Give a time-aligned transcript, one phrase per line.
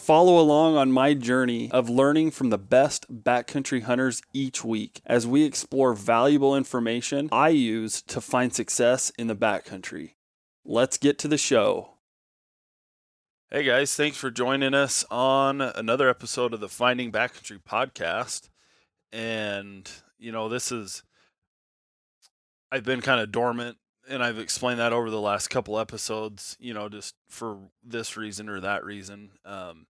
[0.00, 5.26] Follow along on my journey of learning from the best backcountry hunters each week as
[5.26, 10.14] we explore valuable information I use to find success in the backcountry.
[10.64, 11.90] Let's get to the show.
[13.50, 18.48] Hey guys, thanks for joining us on another episode of the Finding Backcountry podcast.
[19.12, 19.88] And,
[20.18, 21.02] you know, this is,
[22.72, 23.76] I've been kind of dormant
[24.08, 28.48] and I've explained that over the last couple episodes, you know, just for this reason
[28.48, 29.32] or that reason.
[29.44, 29.86] Um,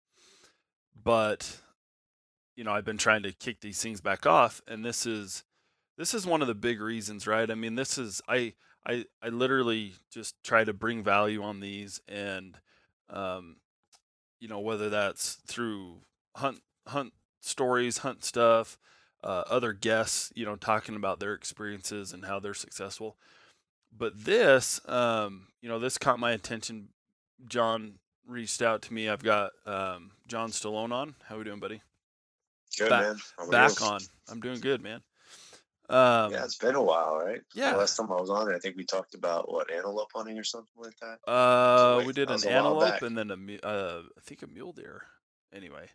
[1.09, 1.58] but
[2.55, 5.44] you know, I've been trying to kick these things back off, and this is
[5.97, 7.50] this is one of the big reasons, right?
[7.50, 8.53] I mean, this is I
[8.86, 12.59] I I literally just try to bring value on these, and
[13.09, 13.56] um,
[14.39, 16.02] you know, whether that's through
[16.36, 18.78] hunt hunt stories, hunt stuff,
[19.23, 23.17] uh, other guests, you know, talking about their experiences and how they're successful.
[23.92, 26.89] But this, um, you know, this caught my attention.
[27.48, 27.95] John
[28.30, 29.09] reached out to me.
[29.09, 31.16] I've got um, John Stallone on.
[31.27, 31.81] How we doing, buddy?
[32.77, 33.03] Good back,
[33.39, 33.49] man.
[33.49, 33.99] Back on.
[34.30, 35.02] I'm doing good, man.
[35.89, 37.41] Um, yeah, it's been a while, right?
[37.55, 37.71] Yeah.
[37.71, 40.44] The last time I was on, I think we talked about what antelope hunting or
[40.44, 41.17] something like that.
[41.31, 44.43] Uh, like- we did an was a while antelope and then a uh, I think
[44.43, 45.03] a mule deer.
[45.52, 45.89] Anyway,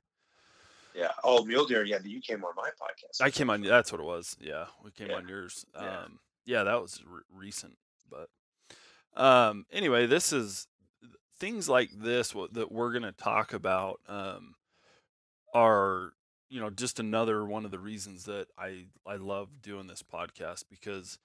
[0.96, 1.12] Yeah.
[1.22, 1.84] Oh, mule deer.
[1.84, 3.20] Yeah, you came on my podcast.
[3.24, 3.62] I came on.
[3.62, 4.36] That's what it was.
[4.40, 5.16] Yeah, we came Yeah.
[5.16, 5.64] on yours.
[5.76, 6.06] Um, Yeah.
[6.44, 7.78] yeah, that was re- recent.
[8.10, 8.28] But
[9.16, 10.66] um, anyway, this is
[11.38, 14.00] things like this what, that we're gonna talk about.
[14.08, 14.54] Um,
[15.52, 16.12] are
[16.48, 20.64] you know just another one of the reasons that I I love doing this podcast
[20.68, 21.18] because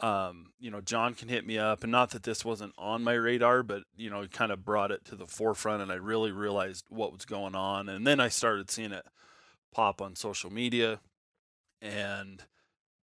[0.00, 3.14] um you know John can hit me up and not that this wasn't on my
[3.14, 6.30] radar but you know he kind of brought it to the forefront and I really
[6.30, 9.06] realized what was going on and then I started seeing it
[9.72, 11.00] pop on social media
[11.80, 12.42] and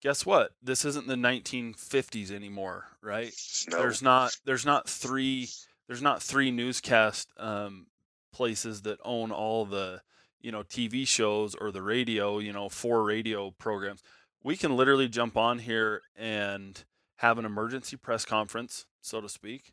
[0.03, 3.33] guess what this isn't the 1950s anymore right
[3.71, 3.79] No.
[3.79, 5.49] there's not there's not three
[5.87, 7.87] there's not three newscast um,
[8.33, 10.03] places that own all the
[10.41, 14.03] you know TV shows or the radio you know four radio programs
[14.43, 16.85] we can literally jump on here and
[17.17, 19.73] have an emergency press conference so to speak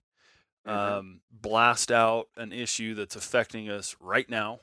[0.66, 0.72] Mhm.
[0.72, 4.62] um, blast out an issue that's affecting us right now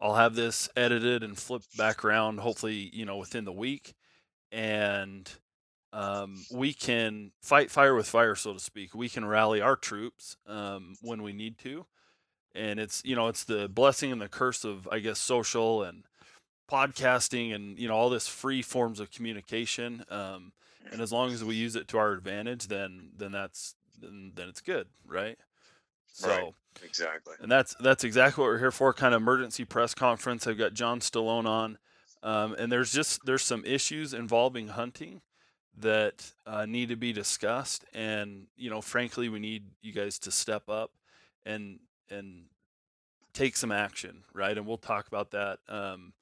[0.00, 3.94] I'll have this edited and flipped back around hopefully you know within the week
[4.52, 5.30] and
[5.94, 8.96] um, we can fight fire with fire, so to speak.
[8.96, 11.86] We can rally our troops um, when we need to,
[12.52, 16.02] and it's you know it's the blessing and the curse of I guess social and
[16.68, 20.04] podcasting and you know all this free forms of communication.
[20.10, 20.52] Um,
[20.90, 24.48] and as long as we use it to our advantage, then then that's then, then
[24.48, 25.38] it's good, right?
[26.12, 26.28] So.
[26.28, 26.54] Right.
[26.84, 27.34] Exactly.
[27.40, 28.92] And that's that's exactly what we're here for.
[28.92, 30.44] Kind of emergency press conference.
[30.44, 31.78] I've got John Stallone on,
[32.24, 35.20] um, and there's just there's some issues involving hunting
[35.78, 37.84] that uh, need to be discussed.
[37.94, 40.92] And you know, frankly, we need you guys to step up
[41.44, 41.80] and
[42.10, 42.44] and
[43.32, 44.56] take some action, right?
[44.56, 45.58] And we'll talk about that.
[45.68, 46.12] Um,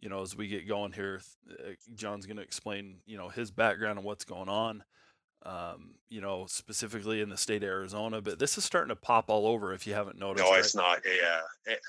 [0.00, 1.20] you know, as we get going here,
[1.50, 4.84] uh, John's going to explain you know his background and what's going on
[5.44, 9.30] um, you know, specifically in the state of Arizona, but this is starting to pop
[9.30, 10.44] all over if you haven't noticed.
[10.44, 10.60] No, right?
[10.60, 11.00] it's not.
[11.04, 11.72] Yeah.
[11.72, 11.80] It-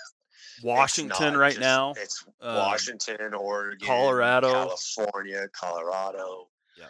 [0.62, 1.94] Washington right just- now.
[1.96, 4.52] It's um, Washington, Oregon, Colorado.
[4.52, 6.48] California, Colorado.
[6.78, 6.86] Yeah.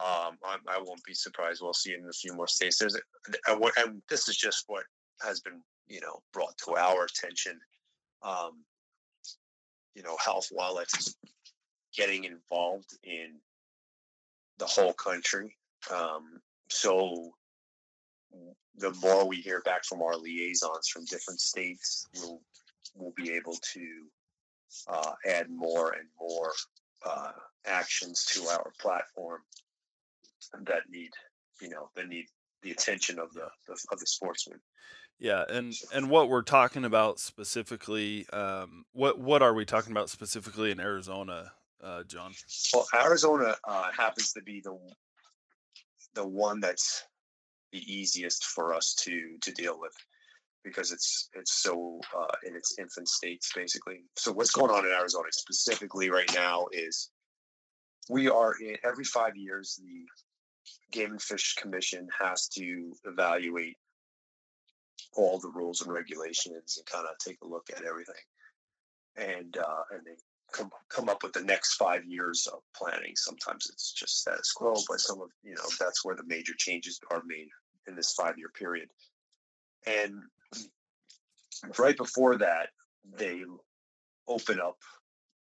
[0.00, 1.60] Um, I, I won't be surprised.
[1.60, 2.78] We'll see in a few more states.
[2.78, 2.96] There's,
[3.48, 4.84] and this is just what
[5.22, 7.58] has been, you know, brought to our attention.
[8.22, 8.64] Um,
[9.94, 11.16] you know, health Wallets
[11.96, 13.40] getting involved in
[14.58, 15.56] the whole country.
[15.92, 17.32] Um, so
[18.76, 22.40] the more we hear back from our liaisons from different states, we'll
[22.94, 24.04] we'll be able to
[24.88, 26.52] uh, add more and more
[27.04, 27.32] uh,
[27.66, 29.40] actions to our platform
[30.66, 31.10] that need,
[31.60, 32.26] you know, that need
[32.62, 34.60] the attention of the, the of the sportsman.
[35.18, 40.10] Yeah, and and what we're talking about specifically, um, what what are we talking about
[40.10, 41.52] specifically in Arizona,
[41.82, 42.32] uh, John?
[42.72, 44.78] Well, Arizona uh, happens to be the
[46.14, 47.04] the one that's
[47.72, 49.92] the easiest for us to to deal with
[50.64, 54.02] because it's it's so uh, in its infant states basically.
[54.16, 57.10] So what's going on in Arizona specifically right now is
[58.08, 60.04] we are in every five years the
[60.90, 63.76] Game and Fish Commission has to evaluate
[65.16, 68.14] all the rules and regulations and kind of take a look at everything,
[69.16, 70.16] and uh, and they
[70.52, 73.12] come come up with the next five years of planning.
[73.16, 77.00] Sometimes it's just status quo, but some of you know that's where the major changes
[77.10, 77.48] are made
[77.86, 78.88] in this five year period.
[79.86, 80.14] And
[81.78, 82.68] right before that,
[83.16, 83.42] they
[84.26, 84.78] open up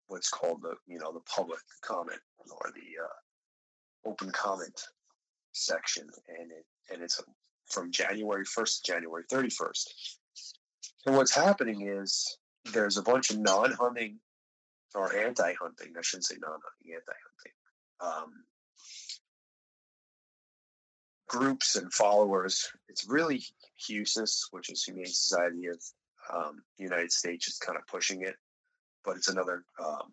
[0.08, 2.20] what's called the you know the public comment
[2.52, 4.80] or the uh, open comment
[5.54, 7.22] section, and it and it's
[7.68, 9.94] from January first to January thirty first.
[11.06, 12.38] And what's happening is
[12.74, 14.20] there's a bunch of non-hunting
[14.96, 15.94] or anti-hunting.
[15.98, 17.54] I shouldn't say non-hunting, anti-hunting.
[18.00, 18.44] Um,
[21.28, 22.70] groups and followers.
[22.90, 23.44] It's really
[23.88, 25.82] HUSIS, which is Humane Society of
[26.34, 28.36] um, the United States, is kind of pushing it,
[29.04, 30.12] but it's another um,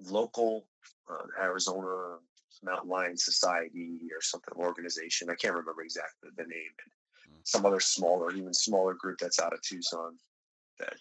[0.00, 0.66] local
[1.10, 2.18] uh, Arizona
[2.62, 5.30] Mountain Lion Society or something organization.
[5.30, 6.72] I can't remember exactly the name.
[6.84, 7.40] And hmm.
[7.44, 10.16] some other smaller, even smaller group that's out of Tucson
[10.78, 10.94] that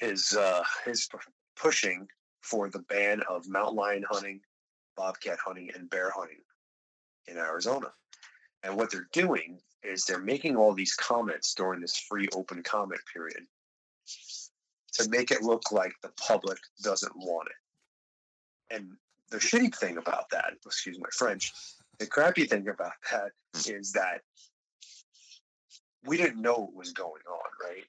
[0.00, 1.08] is uh, is
[1.56, 2.06] pushing
[2.42, 4.40] for the ban of mountain lion hunting,
[4.96, 6.40] bobcat hunting, and bear hunting
[7.26, 7.88] in Arizona.
[8.62, 13.00] And what they're doing is they're making all these comments during this free open comment
[13.12, 13.46] period
[14.94, 18.74] to make it look like the public doesn't want it.
[18.74, 18.92] And
[19.30, 21.52] the shitty thing about that, excuse my French,
[21.98, 23.32] the crappy thing about that
[23.66, 24.20] is that
[26.04, 27.84] we didn't know what was going on, right?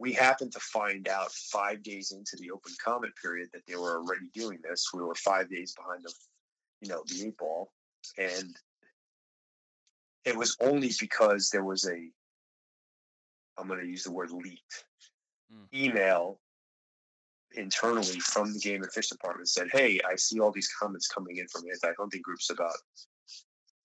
[0.00, 3.98] we happened to find out five days into the open comment period that they were
[3.98, 4.88] already doing this.
[4.94, 6.12] We were five days behind the,
[6.80, 7.70] you know, the eight ball,
[8.16, 8.56] and
[10.24, 11.98] it was only because there was a,
[13.58, 14.84] I'm going to use the word leaked
[15.54, 15.66] mm.
[15.74, 16.40] email
[17.56, 21.36] internally from the game and fish department said, "Hey, I see all these comments coming
[21.36, 22.76] in from anti-hunting groups about,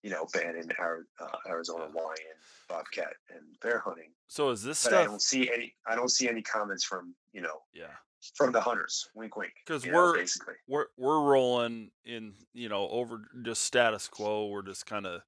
[0.04, 2.38] you know, banning uh, Arizona lion,
[2.70, 5.02] bobcat, and bear hunting." So is this but stuff?
[5.02, 5.74] I don't see any.
[5.88, 7.62] I don't see any comments from you know.
[7.74, 7.94] Yeah.
[8.36, 9.54] From the hunters, wink, wink.
[9.68, 14.48] Because we're know, basically we're we're rolling in you know over just status quo.
[14.48, 15.22] We're just kind of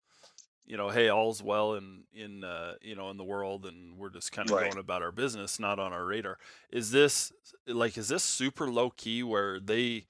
[0.68, 4.10] you know, hey, all's well in in uh, you know in the world, and we're
[4.10, 4.69] just kind of right.
[4.69, 6.38] going about our business, not on our radar.
[6.69, 7.31] Is this
[7.66, 10.06] like is this super low key where they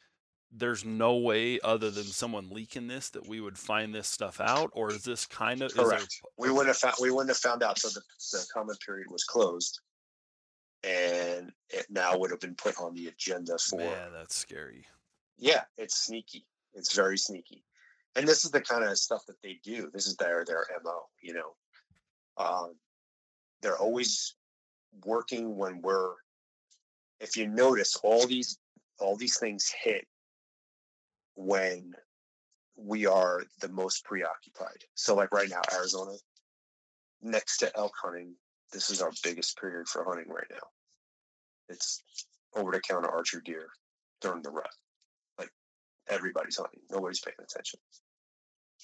[0.51, 4.71] there's no way other than someone leaking this that we would find this stuff out,
[4.73, 6.21] or is this kind of correct?
[6.21, 7.77] There, we wouldn't have found we wouldn't have found out.
[7.77, 8.01] So the,
[8.31, 9.79] the comment period was closed,
[10.83, 13.81] and it now would have been put on the agenda for.
[13.81, 14.85] Yeah, that's scary.
[15.37, 16.47] Yeah, it's sneaky.
[16.73, 17.63] It's very sneaky,
[18.17, 19.89] and this is the kind of stuff that they do.
[19.93, 21.03] This is their their mo.
[21.21, 21.55] You know,
[22.37, 22.73] um,
[23.61, 24.35] they're always
[25.05, 26.13] working when we're.
[27.19, 28.57] If you notice, all these
[28.99, 30.05] all these things hit
[31.35, 31.93] when
[32.75, 34.83] we are the most preoccupied.
[34.95, 36.13] So, like right now, Arizona,
[37.21, 38.33] next to elk hunting,
[38.73, 40.67] this is our biggest period for hunting right now.
[41.69, 42.01] It's
[42.55, 43.67] over the counter archer deer
[44.21, 44.69] during the rut.
[45.37, 45.51] Like
[46.07, 47.79] everybody's hunting, nobody's paying attention,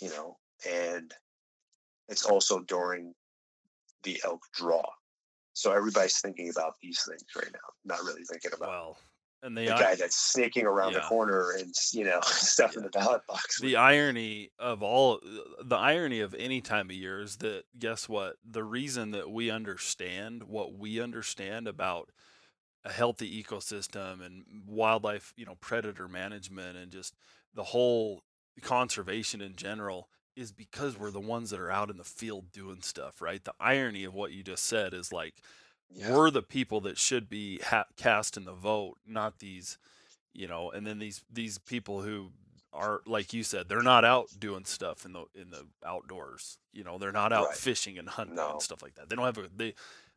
[0.01, 0.38] you know,
[0.69, 1.13] and
[2.10, 3.13] it's also during
[4.04, 4.84] the elk draw.
[5.54, 8.98] So everybody's thinking about these things right now, not really thinking about well,
[9.44, 11.00] and the, the guy that's sneaking around yeah.
[11.00, 12.80] the corner and you know stuff yeah.
[12.80, 13.60] in the ballot box.
[13.60, 15.19] The irony of all
[15.63, 18.38] the irony of any time of year is that guess what?
[18.50, 22.10] The reason that we understand what we understand about
[22.86, 27.15] a healthy ecosystem and wildlife, you know, predator management and just
[27.53, 28.24] the whole
[28.62, 32.81] conservation in general is because we're the ones that are out in the field doing
[32.81, 33.43] stuff, right?
[33.43, 35.36] The irony of what you just said is like
[35.89, 36.13] yeah.
[36.13, 39.77] we're the people that should be ha- cast in the vote, not these,
[40.33, 40.72] you know.
[40.72, 42.31] And then these these people who
[42.74, 46.57] are like you said, they're not out doing stuff in the in the outdoors.
[46.72, 47.57] You know, they're not out right.
[47.57, 48.53] fishing and hunting no.
[48.53, 49.10] and stuff like that.
[49.10, 49.75] They don't have a they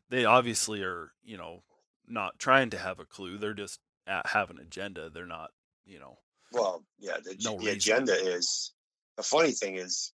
[0.09, 1.62] they obviously are you know
[2.09, 3.37] not trying to have a clue.
[3.37, 5.11] They're just at, have an agenda.
[5.11, 5.50] They're not
[5.85, 6.19] you know.
[6.52, 6.85] Well,
[7.25, 8.73] the, no the agenda is
[9.17, 10.13] the funny thing is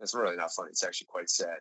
[0.00, 0.70] it's really not funny.
[0.70, 1.58] It's actually quite sad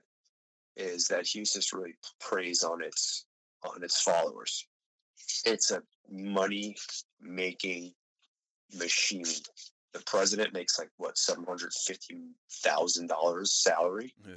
[0.78, 3.26] is that HUSIS really preys on its
[3.64, 4.66] on its followers.
[5.46, 6.76] It's a money
[7.20, 7.94] making
[8.74, 9.26] machine.
[9.94, 12.22] The president makes like what seven hundred fifty
[12.64, 14.14] thousand dollars salary.
[14.26, 14.34] Yeah.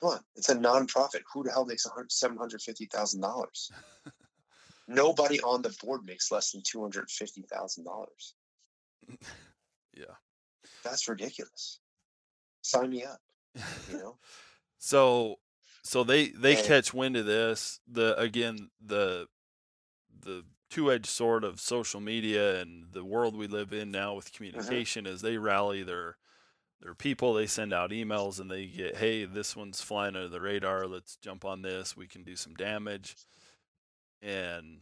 [0.00, 1.22] Come on, it's a nonprofit.
[1.32, 3.70] Who the hell makes seven hundred fifty thousand dollars?
[4.88, 8.34] Nobody on the board makes less than two hundred fifty thousand dollars.
[9.94, 10.14] Yeah,
[10.82, 11.80] that's ridiculous.
[12.62, 13.18] Sign me up.
[13.90, 14.18] You know.
[14.84, 15.36] So
[15.84, 17.78] so they they catch wind of this.
[17.86, 19.28] The again the
[20.24, 24.32] the two edged sword of social media and the world we live in now with
[24.32, 24.36] mm-hmm.
[24.36, 26.16] communication is they rally their
[26.80, 27.34] their people.
[27.34, 30.86] They send out emails and they get, hey, this one's flying under the radar.
[30.86, 31.96] Let's jump on this.
[31.96, 33.16] We can do some damage.
[34.20, 34.80] And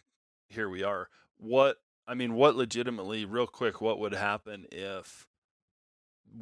[0.48, 1.08] here we are.
[1.36, 1.76] What
[2.10, 5.28] I mean, what legitimately, real quick, what would happen if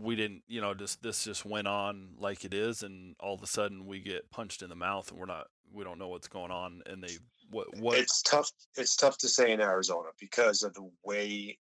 [0.00, 3.42] we didn't, you know, just this just went on like it is, and all of
[3.42, 6.26] a sudden we get punched in the mouth, and we're not, we don't know what's
[6.26, 7.18] going on, and they,
[7.50, 7.98] what, what?
[7.98, 8.50] It's tough.
[8.78, 11.58] It's tough to say in Arizona because of the way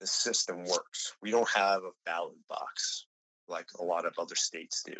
[0.00, 1.12] the system works.
[1.20, 3.04] We don't have a ballot box
[3.48, 4.96] like a lot of other states do.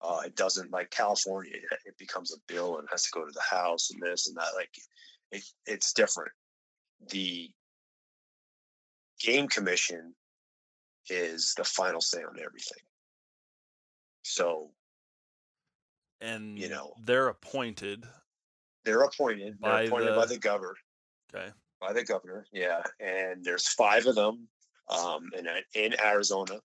[0.00, 1.52] Uh, it doesn't like California.
[1.84, 4.56] It becomes a bill and has to go to the House and this and that.
[4.56, 4.74] Like
[5.30, 6.32] it, it's different.
[7.08, 7.50] The
[9.20, 10.14] game commission
[11.08, 12.82] is the final say on everything.
[14.22, 14.70] So,
[16.20, 18.04] and you know, they're appointed.
[18.84, 19.58] They're appointed.
[19.60, 20.76] They're By appointed the- by the governor.
[21.34, 21.50] Okay.
[21.80, 22.82] By the governor, yeah.
[23.00, 24.48] And there's five of them,
[24.88, 26.60] um, in in Arizona.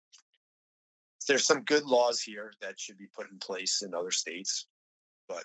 [1.28, 4.68] There's some good laws here that should be put in place in other states,
[5.28, 5.44] but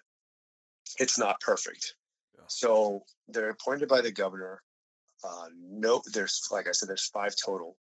[0.99, 1.97] it's not perfect.
[2.37, 2.45] Yeah.
[2.49, 4.63] So they're appointed by the governor.
[5.25, 7.77] Uh, no, there's like I said, there's five total.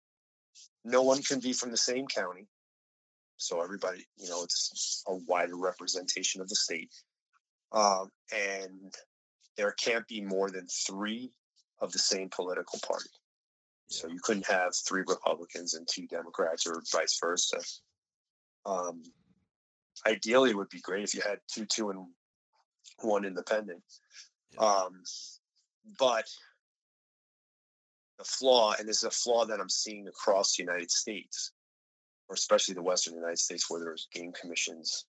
[0.83, 2.48] No one can be from the same county.
[3.38, 6.93] So everybody, you know, it's a wider representation of the state.
[7.71, 8.93] Um, and
[9.57, 11.31] there can't be more than three
[11.79, 13.10] of the same political party.
[13.88, 17.57] So you couldn't have three Republicans and two Democrats or vice versa.
[18.65, 19.01] Um,
[20.07, 22.05] ideally, it would be great if you had two, two, and
[23.01, 23.81] one independent.
[24.57, 25.03] Um,
[26.00, 26.25] but
[28.21, 31.51] the flaw, and this is a flaw that I'm seeing across the United States,
[32.29, 35.05] or especially the Western United States, where there's game commissions.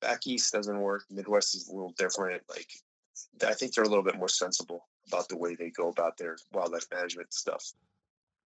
[0.00, 1.04] Back east doesn't work.
[1.10, 2.42] Midwest is a little different.
[2.48, 2.68] Like,
[3.46, 6.36] I think they're a little bit more sensible about the way they go about their
[6.52, 7.64] wildlife management stuff,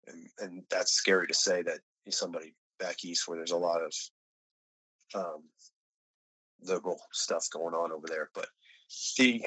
[0.06, 3.92] and and that's scary to say that somebody back east where there's a lot of
[5.14, 5.42] um,
[6.62, 8.48] liberal stuff going on over there, but
[9.16, 9.44] the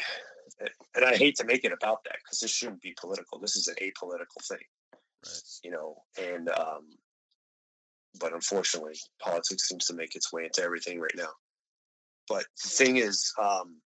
[0.95, 3.39] and I hate to make it about that because this shouldn't be political.
[3.39, 4.65] This is an apolitical thing,
[5.25, 5.41] Right.
[5.63, 5.95] you know.
[6.17, 6.87] And um,
[8.19, 11.29] but unfortunately, politics seems to make its way into everything right now.
[12.27, 13.81] But the thing is, um,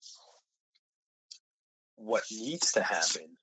[1.95, 3.37] what needs to happen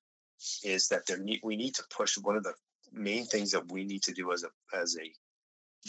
[0.63, 2.55] is that there need we need to push one of the
[2.93, 5.11] main things that we need to do as a as a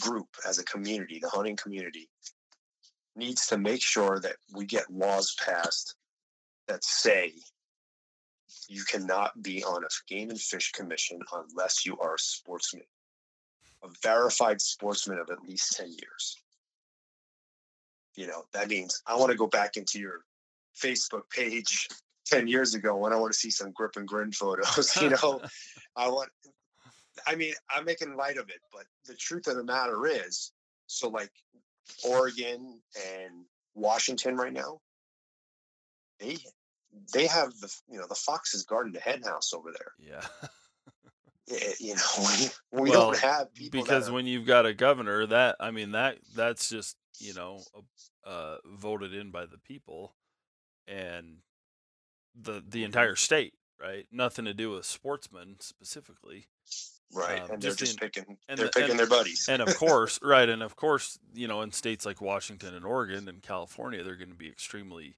[0.00, 2.08] group, as a community, the hunting community,
[3.14, 5.94] needs to make sure that we get laws passed
[6.68, 7.32] that say
[8.68, 12.84] you cannot be on a game and fish commission unless you are a sportsman,
[13.82, 16.36] a verified sportsman of at least 10 years.
[18.16, 20.24] You know, that means I want to go back into your
[20.80, 21.88] Facebook page
[22.26, 24.96] 10 years ago when I want to see some grip and grin photos.
[25.00, 25.42] You know,
[25.94, 26.30] I want,
[27.26, 30.52] I mean, I'm making light of it, but the truth of the matter is
[30.86, 31.30] so, like
[32.04, 32.80] Oregon
[33.14, 33.44] and
[33.74, 34.80] Washington right now,
[36.20, 36.38] they
[37.12, 39.92] they have the you know the foxes guarding the hen house over there.
[39.98, 40.26] Yeah.
[41.48, 42.02] Eh, You know,
[42.72, 45.70] we, we Well, don't have people because are- when you've got a governor, that I
[45.70, 47.60] mean that that's just you know
[48.24, 50.16] uh, voted in by the people,
[50.88, 51.36] and
[52.34, 54.06] the the entire state, right?
[54.10, 56.46] Nothing to do with sportsmen specifically.
[57.14, 59.46] right, um, and they're just just in- picking and they're the- picking and- their buddies.
[59.48, 63.28] and of course, right, and of course, you know, in states like Washington and Oregon
[63.28, 65.16] and California, they're going to be extremely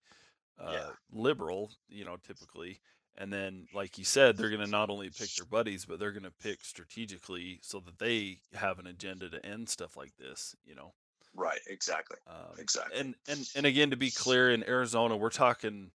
[0.60, 0.90] uh, Yeah.
[1.12, 2.80] liberal, you know, typically.
[3.16, 6.12] And then, like you said, they're going to not only pick their buddies, but they're
[6.12, 10.54] going to pick strategically so that they have an agenda to end stuff like this,
[10.64, 10.94] you know.
[11.34, 12.98] right, exactly, Um, exactly.
[12.98, 15.90] and and and again, to be clear, in Arizona, we're talking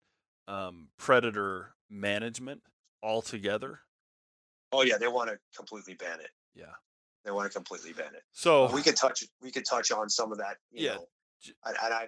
[0.50, 2.62] um, predator management
[3.01, 3.79] altogether.
[4.74, 6.32] oh yeah, they want to completely ban it.
[6.55, 6.74] Yeah.
[7.24, 8.24] They want to completely ban it.
[8.34, 10.96] So we could touch we could touch on some of that you Yeah.
[10.96, 11.08] know
[11.65, 12.08] and, and i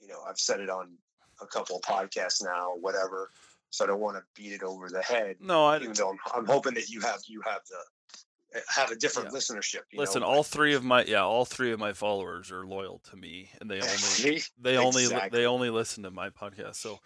[0.00, 0.96] you know i've said it on
[1.42, 3.30] a couple of podcasts now whatever
[3.70, 6.18] so i don't want to beat it over the head no, I even though I'm,
[6.34, 9.38] I'm hoping that you have you have the have a different Yeah.
[9.38, 10.20] listenership you listen.
[10.20, 13.50] know, All three of my yeah, all three of my followers are loyal to me,
[13.60, 15.38] and they only they only Exactly.
[15.38, 16.76] they only listen to my podcast.
[16.76, 17.00] So,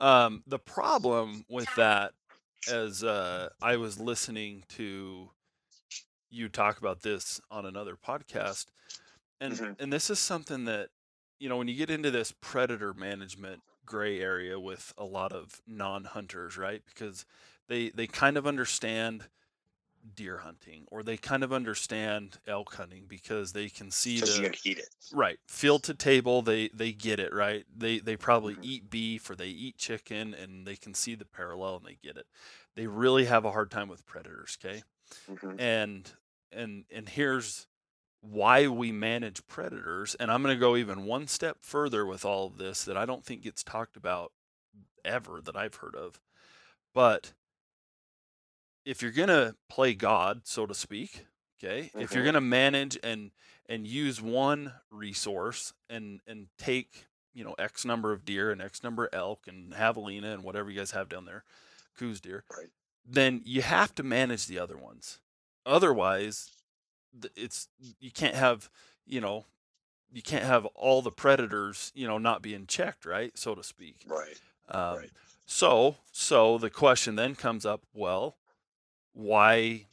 [0.00, 2.12] um, the problem with that,
[2.70, 5.30] as uh, I was listening to
[6.30, 8.66] you talk about this on another podcast,
[9.40, 9.76] and Mhm.
[9.78, 10.88] and this is something that
[11.38, 15.62] you know when you get into this predator management gray area with a lot of
[15.66, 16.82] non-hunters, right?
[16.86, 17.26] Because
[17.68, 19.28] they they kind of understand
[20.14, 24.50] deer hunting or they kind of understand elk hunting because they can see the you're
[24.50, 28.56] gonna eat it right field to table they they get it right they they probably
[28.56, 28.62] Mhm.
[28.62, 32.16] eat beef or they eat chicken and they can see the parallel and they get
[32.16, 32.26] it
[32.74, 34.82] they really have a hard time with predators okay
[35.28, 35.58] Mhm.
[35.58, 36.14] and
[36.52, 37.66] and and here's
[38.30, 42.46] why we manage predators and i'm going to go even one step further with all
[42.46, 44.32] of this that i don't think gets talked about
[45.04, 46.20] ever that i've heard of
[46.94, 47.32] But
[48.84, 51.26] if you're going to play God, so to speak,
[51.58, 52.26] okay, if you're Mhm.
[52.26, 53.32] going to manage and
[53.68, 58.82] and use one resource and and take, you know, X number of deer and X
[58.82, 61.44] number of elk and javelina and whatever you guys have down there,
[61.98, 62.70] Coues deer, Right.
[63.04, 65.20] then you have to manage the other ones.
[65.64, 66.55] Otherwise, th-
[67.34, 67.68] it's
[68.00, 68.70] you can't have,
[69.06, 69.44] you know,
[70.12, 74.04] you can't have all the predators, you know, not being checked, right, so to speak.
[74.06, 74.40] Right.
[74.68, 75.10] Um, Right.
[75.48, 78.36] So, so the question then comes up: Well,
[79.12, 79.86] why,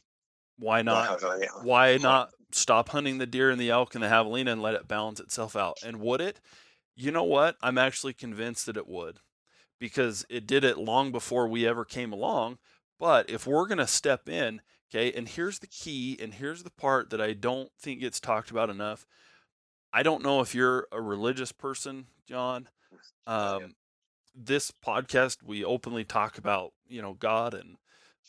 [0.58, 1.20] why not?
[1.22, 1.46] Yeah.
[1.62, 4.88] Why not stop hunting the deer and the elk and the javelina and let it
[4.88, 5.78] balance itself out?
[5.84, 6.40] And would it?
[6.96, 7.56] You know what?
[7.62, 9.20] I'm actually convinced that it would,
[9.78, 12.58] because it did it long before we ever came along.
[12.98, 14.60] But if we're gonna step in,
[14.94, 18.50] okay, and here's the key, and here's the part that I don't think gets talked
[18.50, 19.06] about enough.
[19.92, 22.68] I don't know if you're a religious person, John.
[23.26, 23.68] Oh, Um, yeah.
[24.36, 27.76] This podcast, we openly talk about, you know, God and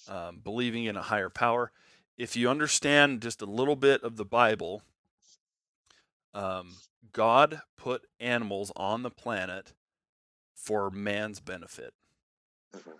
[0.07, 1.71] um, believing in a higher power.
[2.17, 4.83] If you understand just a little bit of the Bible,
[6.33, 6.75] um,
[7.11, 9.73] God put animals on the planet
[10.53, 11.93] for man's benefit.
[12.75, 12.99] Mhm.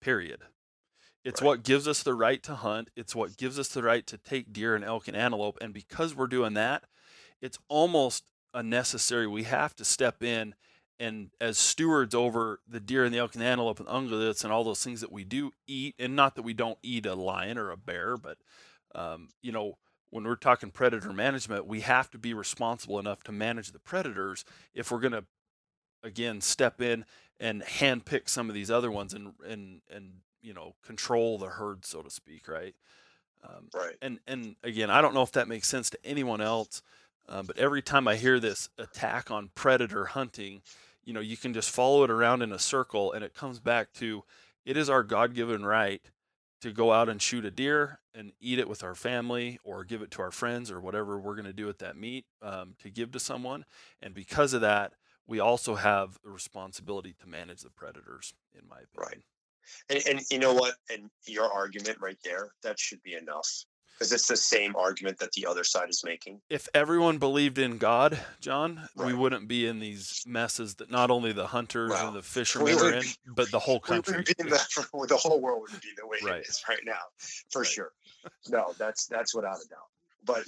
[0.00, 0.40] Period.
[1.24, 1.46] It's Right.
[1.48, 2.90] what gives us the right to hunt.
[2.96, 5.58] It's what gives us the right to take deer and elk and antelope.
[5.60, 6.84] And because we're doing that,
[7.40, 8.24] it's almost
[8.54, 9.26] unnecessary.
[9.26, 10.54] We have to step in
[10.98, 14.52] and, as stewards over the deer and the elk and the antelope and ungulates and
[14.52, 17.56] all those things that we do eat, and not that we don't eat a lion
[17.58, 18.38] or a bear, but
[18.94, 19.78] um, you know,
[20.10, 24.44] when we're talking predator management, we have to be responsible enough to manage the predators
[24.74, 25.24] if we're going to,
[26.02, 27.04] again, step in
[27.38, 30.12] and handpick some of these other ones and and and
[30.42, 32.74] you know control the herd, so to speak, right?
[33.42, 33.96] Um, Right.
[34.02, 36.82] and and again, I don't know if that makes sense to anyone else,
[37.28, 40.62] um, but every time I hear this attack on predator hunting,
[41.04, 43.92] you know, you can just follow it around in a circle, and it comes back
[43.94, 44.24] to
[44.64, 46.02] it is our God-given right
[46.60, 50.02] to go out and shoot a deer and eat it with our family or give
[50.02, 52.90] it to our friends or whatever we're going to do with that meat um, to
[52.90, 53.64] give to someone.
[54.02, 54.92] And because of that,
[55.26, 58.90] we also have the responsibility to manage the predators, in my opinion.
[58.96, 59.22] Right.
[59.88, 60.74] And, and you know what?
[60.90, 63.48] And your argument right there, that should be enough.
[63.98, 66.40] Because it's the same argument that the other side is making.
[66.48, 71.32] If everyone believed in God, John, we wouldn't be in these messes that not only
[71.32, 74.12] the hunters and the fishermen are in, be- but the whole country.
[74.16, 74.66] wouldn't be in that,
[75.08, 76.40] the whole world would be the way Right.
[76.40, 76.94] it is right now,
[77.50, 77.70] for Right.
[77.70, 77.92] sure.
[78.48, 79.88] No, that's that's without a doubt.
[80.24, 80.44] But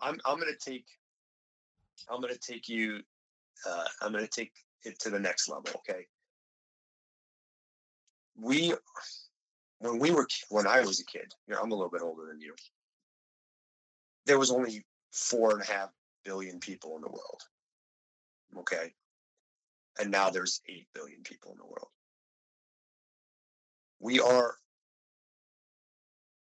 [0.00, 0.86] I'm I'm gonna take
[2.10, 3.00] I'm gonna take you
[3.68, 5.70] uh, I'm gonna take it to the next level.
[5.88, 6.06] Okay.
[8.36, 8.74] We
[9.78, 12.26] when we were when I was a kid, you know, I'm a little bit older
[12.26, 12.54] than you.
[14.26, 15.90] There was only four and a half
[16.24, 17.42] billion people in the world.
[18.58, 18.92] Okay.
[19.98, 21.88] And now there's eight billion people in the world.
[24.00, 24.54] We are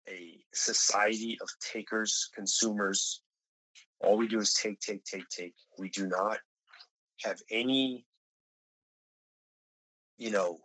[0.09, 3.21] a society of takers, consumers.
[4.01, 5.53] All we do is take, take, take, take.
[5.77, 6.39] We do not
[7.23, 8.05] have any,
[10.17, 10.59] you know,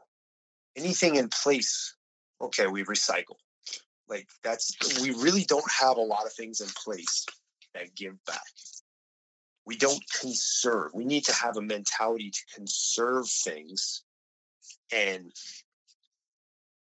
[0.77, 1.95] anything in place.
[2.41, 3.37] Okay, we recycle.
[4.09, 7.25] Like that's, we really don't have a lot of things in place
[7.75, 8.43] that give back.
[9.67, 10.91] We don't conserve.
[10.93, 14.03] We need to have a mentality to conserve things
[14.93, 15.33] and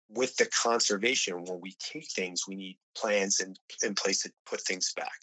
[0.09, 4.61] with the conservation, when we take things, we need plans in, in place to put
[4.61, 5.19] things back.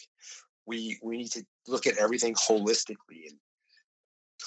[0.65, 3.37] We we need to look at everything holistically and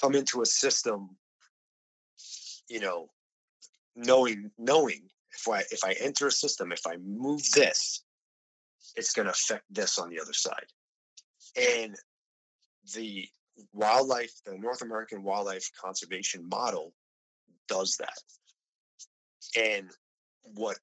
[0.00, 1.16] come into a system,
[2.68, 3.10] you know,
[3.96, 5.02] knowing knowing
[5.32, 8.02] if I if I enter a system, if I move this,
[8.96, 10.66] it's gonna affect this on the other side.
[11.56, 11.94] And
[12.94, 13.28] the
[13.72, 16.92] wildlife, the North American wildlife conservation model
[17.68, 18.18] does that.
[19.56, 19.90] And
[20.42, 20.78] what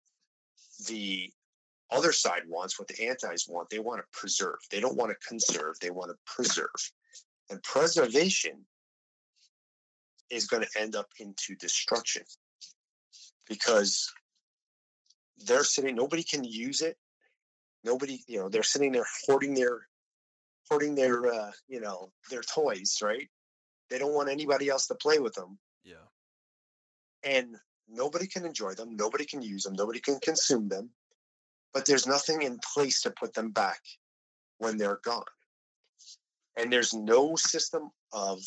[0.88, 1.32] the
[1.92, 4.58] other side wants, what the antis want, they want to preserve.
[4.70, 6.70] They don't want to conserve, they want to preserve.
[7.50, 8.66] And preservation
[10.30, 12.24] is going to end up into destruction
[13.48, 14.12] because
[15.46, 16.98] they're sitting, nobody can use it.
[17.84, 19.88] Nobody, you know, they're sitting there hoarding their,
[20.70, 23.28] hoarding their, uh, you know, their toys, right?
[23.90, 25.58] They don't want anybody else to play with them.
[25.84, 26.08] Yeah.
[27.24, 27.56] And
[27.90, 30.92] nobody can enjoy them, nobody can use them, nobody can consume them,
[31.74, 33.82] but there's nothing in place to put them back
[34.60, 35.24] when they're gone.
[36.58, 38.40] And there's no system of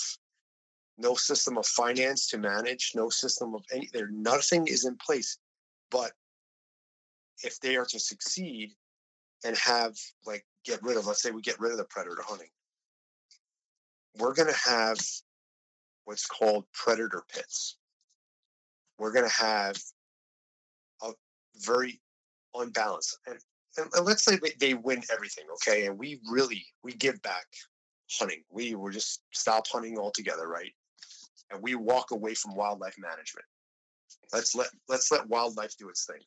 [0.99, 5.39] no system of finance to manage, no system of any there nothing is in place.
[5.91, 6.13] But
[7.43, 8.73] if they are to succeed
[9.45, 12.49] and have like get rid of, let's say we get rid of the predator hunting,
[14.19, 14.99] we're gonna have
[16.05, 17.77] what's called predator pits
[18.99, 19.77] we're to have
[21.03, 21.13] a
[21.57, 22.01] very
[22.55, 23.19] unbalanced.
[23.27, 23.39] And,
[23.77, 25.87] and, let's say they win everything, okay?
[25.87, 27.47] And we really we give back
[28.19, 28.43] hunting.
[28.51, 30.73] We were just stop hunting altogether, right?
[31.55, 33.47] And we walk away from wildlife management.
[34.33, 36.21] Let's let let's let wildlife do its thing.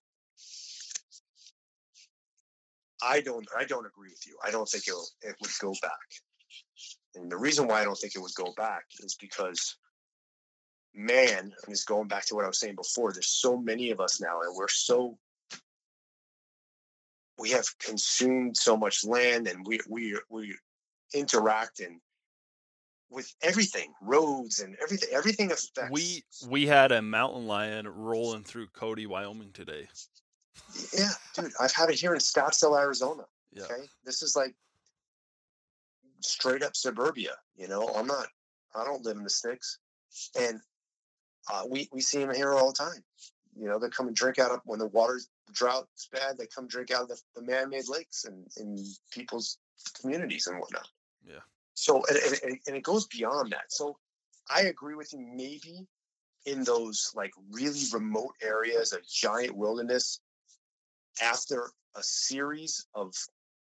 [3.03, 4.37] I don't I don't agree with you.
[4.43, 5.91] I don't think it it would go back.
[7.15, 9.75] And the reason why I don't think it would go back is because
[10.95, 14.21] man, and going back to what I was saying before, there's so many of us
[14.21, 15.17] now and we're so
[17.37, 20.55] we have consumed so much land and we we we
[21.13, 21.99] interact and
[23.09, 25.09] with everything, roads and everything.
[25.13, 25.91] Everything affects.
[25.91, 29.87] We we had a mountain lion rolling through Cody, Wyoming today.
[30.97, 33.23] Yeah, dude, I've had it here in Scottsdale, Arizona.
[33.51, 33.63] Yeah.
[33.63, 34.55] Okay, this is like
[36.21, 37.35] straight up suburbia.
[37.55, 38.27] You know, I'm not.
[38.75, 39.79] I don't live in the sticks,
[40.39, 40.59] and
[41.51, 43.03] uh, we we see them here all the time.
[43.59, 45.19] You know, they come and drink out of when the water
[45.51, 46.37] drought's bad.
[46.37, 49.57] They come drink out of the, the man-made lakes and in people's
[49.99, 50.87] communities and whatnot.
[51.25, 51.39] Yeah.
[51.77, 53.71] So and, and, and it goes beyond that.
[53.71, 53.97] So
[54.49, 55.19] I agree with you.
[55.19, 55.85] Maybe
[56.47, 60.19] in those like really remote areas, a giant wilderness,
[61.21, 63.13] after a series of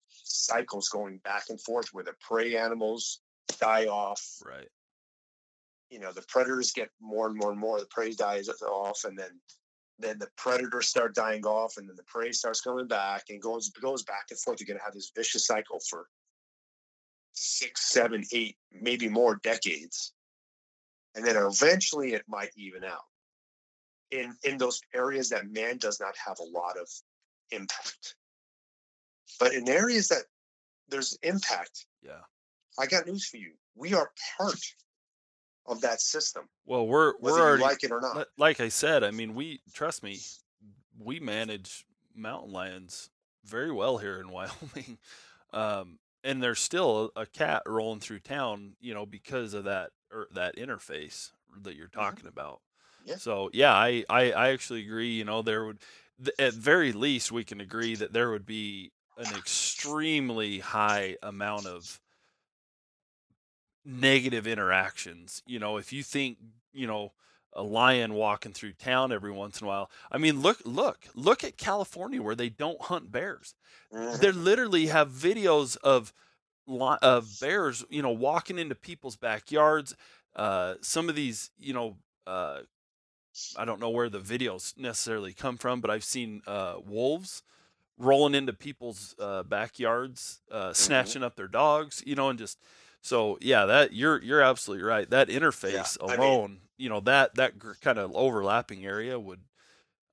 [0.10, 3.20] cycles going back and forth where the prey animals
[3.60, 4.24] die off.
[4.46, 4.70] Right.
[5.90, 9.18] You know, the predators get more and more and more, the prey dies off, and
[9.18, 9.32] then
[9.98, 13.70] then the predators start dying off, and then the prey starts coming back and goes
[13.70, 14.60] goes back and forth.
[14.60, 16.06] You're gonna have this vicious cycle for
[17.34, 20.14] six, seven, eight, maybe more decades.
[21.16, 23.04] And then eventually it might even out
[24.12, 26.88] in, in those areas that man does not have a lot of
[27.52, 28.16] impact.
[29.40, 30.24] But in areas that
[30.90, 32.22] there's impact, yeah,
[32.80, 33.54] I got news for you.
[33.76, 34.60] We are part
[35.66, 36.48] of that system.
[36.66, 38.28] Well, we're we're already like it or not.
[38.38, 40.20] Like I said, I mean, we trust me,
[41.00, 43.10] we manage mountain lions
[43.46, 44.98] very well here in Wyoming.
[45.52, 50.28] Um, and there's still a cat rolling through town, you know, because of that or
[50.34, 51.32] that interface
[51.64, 52.00] that you're mm-hmm.
[52.00, 52.40] talking mm-hmm.
[52.40, 52.62] about.
[53.06, 53.18] Yeah.
[53.18, 55.12] So yeah, I, I I actually agree.
[55.12, 55.80] You know, there would
[56.40, 62.00] at very least we can agree that there would be an extremely high amount of
[63.86, 65.44] negative interactions.
[65.46, 66.38] You know, if you think
[66.72, 67.12] you know
[67.56, 69.90] a lion walking through town every once in a while.
[70.12, 73.56] I mean, look, look, look at California where they don't hunt bears.
[73.94, 74.22] Mm-hmm.
[74.22, 76.14] They literally have videos of
[76.66, 79.96] of bears, you know, walking into people's backyards.
[80.36, 82.60] Uh, some of these, you know, uh,
[83.58, 87.44] I don't know where the videos necessarily come from, but I've seen uh, wolves
[87.98, 90.74] rolling into people's uh, backyards, uh, mm-hmm.
[90.74, 92.60] snatching up their dogs, you know, and just
[93.04, 95.08] so yeah, that you're you're absolutely right.
[95.10, 99.42] That interface yeah, alone, I mean, you know, that that kind of overlapping area would,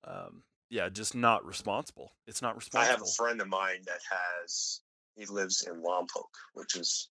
[0.02, 2.10] um, yeah, just not responsible.
[2.26, 2.88] It's not responsible.
[2.88, 4.80] I have a friend of mine that has
[5.14, 7.08] he lives in Lompoc, which is,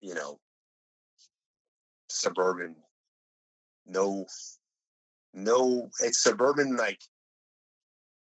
[0.00, 0.38] you know,
[2.08, 2.76] suburban.
[3.84, 4.26] No,
[5.34, 7.00] no, it's suburban like,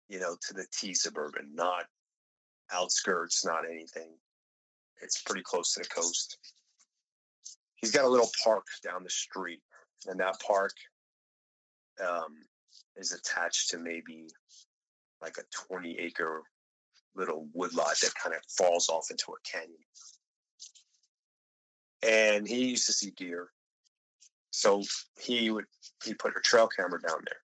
[0.09, 1.87] you know, to the T suburban, not
[2.73, 4.15] outskirts, not anything.
[5.03, 6.39] It's pretty close to the coast.
[7.77, 9.61] He's got a little park down the street,
[10.07, 10.73] and that park
[12.01, 12.37] um,
[12.97, 14.27] is attached to maybe
[15.21, 16.43] like a 20 acre
[17.15, 19.79] little woodlot that kind of falls off into a canyon.
[22.03, 23.49] And he used to see deer.
[24.51, 24.83] So
[25.19, 25.65] he would
[26.05, 27.41] he put a trail camera down there.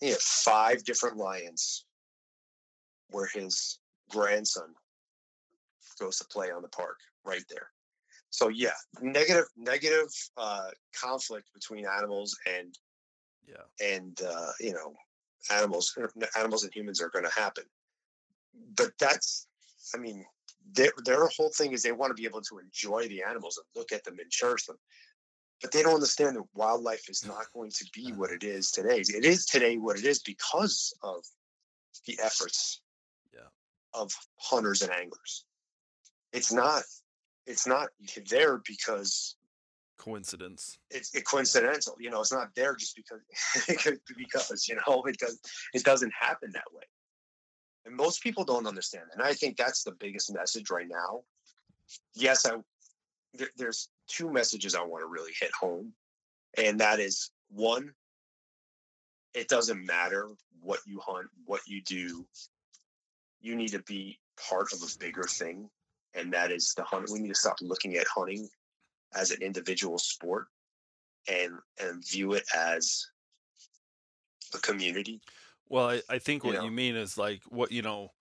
[0.00, 1.84] He had five different lions
[3.10, 4.74] where his grandson
[6.02, 7.68] goes to play on the park right there.
[8.30, 12.76] So yeah, negative negative uh, conflict between animals and
[13.46, 14.94] yeah and uh, you know
[15.50, 15.96] animals
[16.36, 17.64] animals and humans are going to happen.
[18.76, 19.46] But that's
[19.94, 20.24] I mean
[20.72, 23.66] their their whole thing is they want to be able to enjoy the animals and
[23.80, 24.78] look at them and cherish them.
[25.60, 29.00] But they don't understand that wildlife is not going to be what it is today.
[29.00, 31.22] It is today what it is because of
[32.06, 32.80] the efforts
[33.34, 33.50] yeah.
[33.92, 35.44] of hunters and anglers
[36.32, 36.82] it's not
[37.46, 37.88] it's not
[38.30, 39.36] there because
[39.98, 40.78] coincidence.
[40.90, 41.96] It's it coincidental.
[41.98, 43.20] You know, it's not there just because
[44.16, 45.40] because you know it does
[45.74, 46.84] it doesn't happen that way.
[47.84, 49.06] And most people don't understand.
[49.12, 51.22] And I think that's the biggest message right now.
[52.14, 52.56] Yes, I
[53.34, 55.92] there, there's two messages I want to really hit home.
[56.56, 57.92] And that is one,
[59.34, 60.28] it doesn't matter
[60.60, 62.26] what you hunt, what you do.
[63.40, 64.18] You need to be
[64.48, 65.70] part of a bigger thing
[66.14, 67.10] and that is the hunt.
[67.10, 68.48] We need to stop looking at hunting
[69.14, 70.46] as an individual sport
[71.28, 73.06] and and view it as
[74.54, 75.20] a community.
[75.68, 76.64] Well, I, I think You what know?
[76.64, 78.12] you mean is like what you know.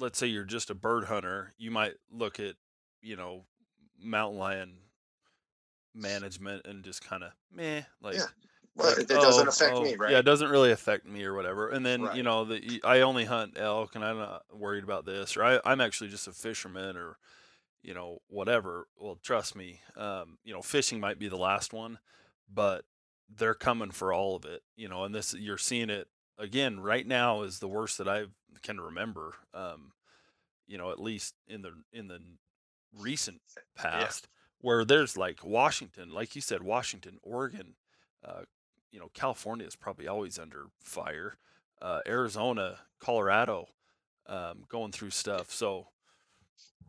[0.00, 1.54] Let's say you're just a bird hunter.
[1.58, 2.54] You might look at
[3.02, 3.46] you know
[4.00, 4.78] mountain lion
[5.94, 8.26] management and just kind of meh, like Yeah.
[8.80, 10.12] It, doesn't oh, affect oh, me, right?
[10.12, 11.68] Yeah, it doesn't really affect me or whatever.
[11.70, 15.36] And then you know y- I only hunt elk and I'm not worried about this,
[15.36, 17.18] or I, I'm actually just a fisherman or
[17.82, 18.86] you know whatever.
[18.98, 21.98] Well, trust me, um, you know fishing might be the last one,
[22.52, 22.84] but
[23.34, 24.62] they're coming for all of it.
[24.76, 28.26] You know, and this you're seeing it again right now is the worst that I
[28.62, 29.34] can remember.
[29.52, 29.92] Um,
[30.66, 32.20] you know, at least in the in the
[32.96, 33.40] recent
[33.76, 34.28] past,
[34.60, 37.74] where there's like Washington, like you said, Washington, Oregon,
[38.24, 38.42] uh,
[38.90, 41.36] you know, California is probably always under fire.
[41.80, 43.68] Uh, Arizona, Colorado,
[44.26, 45.50] um, going through stuff.
[45.52, 45.88] So,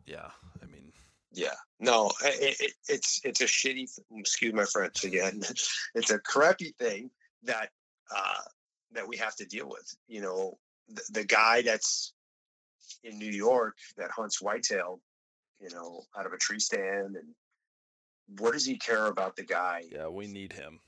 [0.06, 0.30] yeah,
[0.62, 0.92] I mean,
[1.32, 3.88] Yeah, no, i- i- it, it's it's a shitty.
[4.16, 5.42] Excuse my French again.
[5.94, 7.10] It's a crappy thing
[7.44, 7.70] that
[8.14, 8.42] uh,
[8.92, 9.94] that we have to deal with.
[10.08, 10.58] You know,
[10.88, 12.12] the, the guy that's
[13.04, 15.00] in New York that hunts whitetail,
[15.60, 17.34] you know, out of a tree stand, and
[18.40, 19.84] what does he care about the guy?
[19.92, 20.80] yeah, we need him.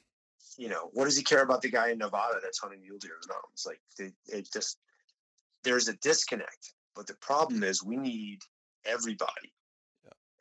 [0.59, 3.12] You know, what does he care about the guy in Nevada that's hunting mule deer
[3.12, 3.65] in the mountains?
[3.67, 4.79] Like, it, it just
[5.65, 6.75] there's a disconnect.
[6.95, 8.41] But the problem is, we need
[8.85, 9.53] everybody,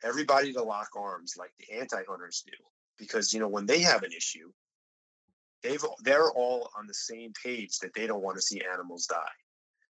[0.04, 2.52] everybody to lock arms like the anti-hunters do,
[2.98, 4.52] because you know when they have an issue,
[5.62, 9.16] they've they're all on the same page that they don't want to see animals die.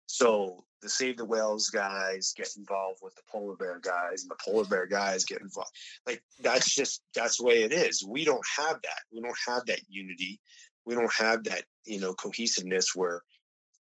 [0.09, 4.37] So the Save the Whales guys get involved with the polar bear guys, and the
[4.43, 5.71] polar bear guys get involved.
[6.07, 8.05] Like that's just that's the way it is.
[8.07, 9.01] We don't have that.
[9.13, 10.41] We don't have that unity.
[10.87, 13.23] We don't have that you know cohesiveness where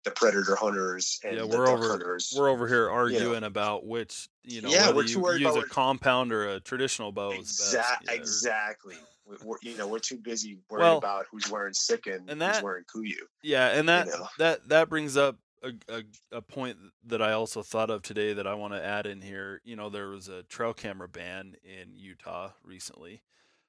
[0.04, 2.32] the predator hunters and Yeah, the we're over hunters.
[2.36, 5.68] we're over here arguing about which you know Yeah, we're too worried use about a
[5.68, 7.74] compound or a traditional bow is best.
[7.74, 8.96] Exa- Yeah, exactly.
[9.26, 12.56] We- We're, you know, we're too busy worried Well, about who's wearing Sitka and that-
[12.56, 13.14] who's wearing KUIU.
[13.42, 14.28] Yeah, and that know?
[14.38, 16.02] that that brings up a, a
[16.38, 19.60] a point that I also thought of today that I want to add in here.
[19.64, 23.22] You know, there was a trail camera ban in Utah recently,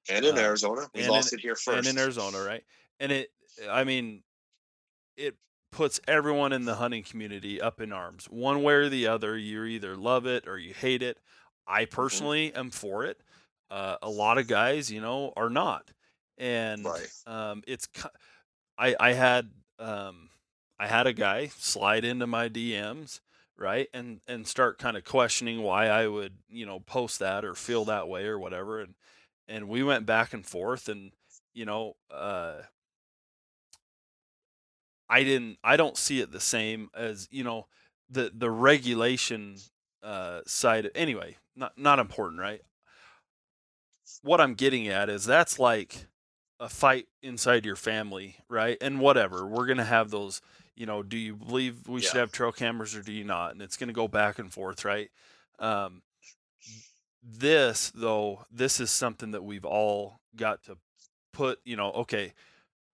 [0.10, 1.88] And in Uh, Arizona, we and in- lost it here first.
[1.88, 2.64] and in Arizona, right?
[3.00, 3.30] And it,
[3.70, 4.24] I mean,
[5.18, 5.36] it
[5.72, 9.38] puts everyone in the hunting community up in arms, one way or the other.
[9.38, 11.20] You either love it or you hate it.
[11.68, 11.96] I Mm-hmm.
[11.96, 13.22] personally am for it.
[13.70, 15.92] Uh, a lot of guys, you know, are not,
[16.38, 17.08] and Right.
[17.28, 17.88] um, it's.
[18.78, 20.30] I I had um,
[20.80, 23.20] I had a guy slide into my DMs,
[23.58, 27.56] right, and and start kind of questioning why I would you know post that or
[27.56, 28.96] feel that way or whatever, and
[29.48, 31.12] and we went back and forth, and
[31.54, 32.62] you know, uh,
[35.10, 37.68] I didn't I don't see it the same as you know
[38.10, 39.58] the the regulation
[40.04, 40.90] uh, side.
[40.96, 42.62] Anyway, not not important, right?
[44.22, 46.08] What I'm getting at is that's like
[46.60, 48.78] a fight inside your family, right?
[48.82, 50.42] And whatever, we're gonna have those.
[50.80, 53.52] You know, do you believe we should have trail cameras or do you not?
[53.52, 55.12] And it's gonna go back and forth, right?
[55.60, 56.02] Um,
[57.22, 60.78] this though, this is something that we've all got to
[61.34, 61.60] put.
[61.66, 62.34] You know, okay,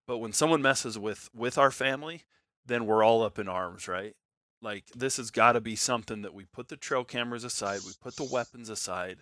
[0.04, 2.24] but when someone messes with with our family,
[2.66, 4.16] then we're all up in arms, right?
[4.60, 7.92] Like this has got to be something that we put the trail cameras aside, we
[8.02, 9.18] put the weapons aside.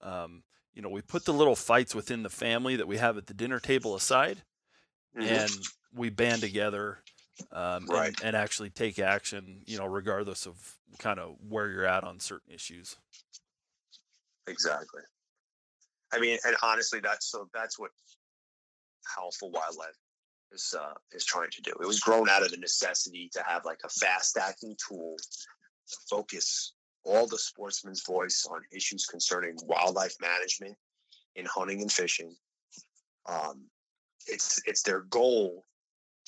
[0.00, 3.26] Um, you know, we put the little fights within the family that we have at
[3.26, 4.44] the dinner table aside,
[5.14, 5.26] Mhm.
[5.26, 5.50] and
[5.92, 7.02] we band together
[7.52, 8.08] um, Right.
[8.08, 9.62] and, and actually take action.
[9.66, 10.56] You know, regardless of
[10.98, 12.96] kind of where you're at on certain issues.
[14.46, 15.02] Exactly.
[16.12, 17.90] I mean, and honestly, that's so that's what
[19.06, 19.96] HOWL for Wildlife
[20.52, 21.72] is uh, is trying to do.
[21.80, 25.96] It was grown out of the necessity to have like a fast acting tool to
[26.10, 26.74] focus
[27.04, 30.76] all the sportsman's voice on issues concerning wildlife management
[31.36, 32.34] in hunting and fishing.
[33.26, 33.66] Um,
[34.26, 35.64] it's it's their goal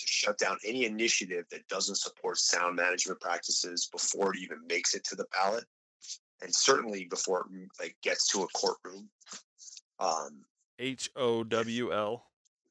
[0.01, 4.95] to shut down any initiative that doesn't support sound management practices before it even makes
[4.95, 5.65] it to the ballot
[6.43, 9.09] and certainly before it like gets to a courtroom.
[9.99, 10.45] Um,
[10.79, 12.25] H O W L.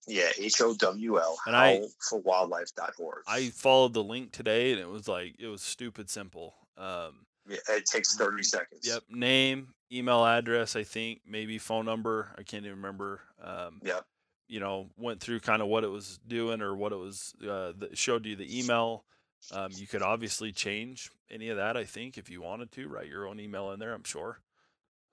[0.07, 3.23] yeah, H O W L, And I- howlforwildlife.org.
[3.27, 6.55] I followed the link today, and it was like it was stupid simple.
[6.77, 8.87] Um, Yeah, it takes 30 seconds.
[8.87, 9.03] Yep.
[9.09, 12.33] Name, email address, I think, maybe phone number.
[12.37, 13.21] I can't even remember.
[13.41, 14.05] Um, Yep.
[14.49, 17.71] You know, went through kind of what it was doing or what it was, uh,
[17.93, 19.05] showed you the email.
[19.53, 22.89] Um, you could obviously change any of that, I think, if you wanted to.
[22.89, 24.39] Write your own email in there, I'm sure.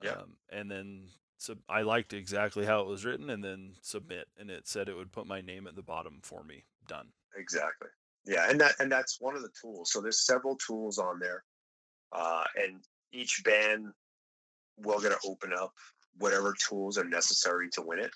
[0.03, 0.19] Yep.
[0.19, 1.03] Um, and then
[1.39, 4.27] sub- I liked exactly how it was written and then submit.
[4.39, 6.65] And it said it would put my name at the bottom for me.
[6.89, 7.09] Done.
[7.37, 7.89] Exactly.
[8.27, 9.93] Yeah, and that and that's one of the tools.
[9.93, 11.45] So there's several tools on there,
[12.13, 12.81] uh, and
[13.13, 13.93] each band
[14.79, 15.73] will going to open up
[16.19, 18.11] whatever tools are necessary to win it.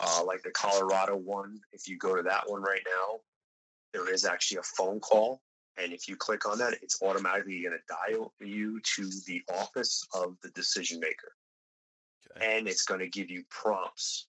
[0.00, 3.18] Uh, like the Colorado one, if you go to that one right now,
[3.92, 5.40] there is actually a phone call.
[5.76, 10.06] And if you click on that, it's automatically going to dial you to the office
[10.14, 11.32] of the decision maker.
[12.36, 12.58] Okay.
[12.58, 14.26] And it's going to give you prompts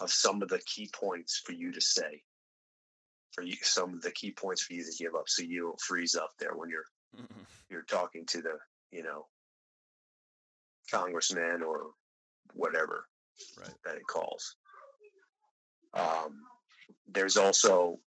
[0.00, 2.22] of some of the key points for you to say,
[3.32, 5.28] for you, some of the key points for you to give up.
[5.28, 6.84] So you don't freeze up there when you're,
[7.16, 7.42] mm-hmm.
[7.70, 8.58] you're talking to the,
[8.90, 9.26] you know,
[10.90, 11.90] congressman or
[12.54, 13.06] whatever
[13.58, 13.74] right.
[13.84, 14.56] that it calls.
[15.94, 16.42] Um,
[17.08, 17.98] there's also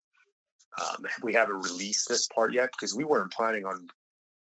[0.80, 3.88] um, we haven't released this part yet because we weren't planning on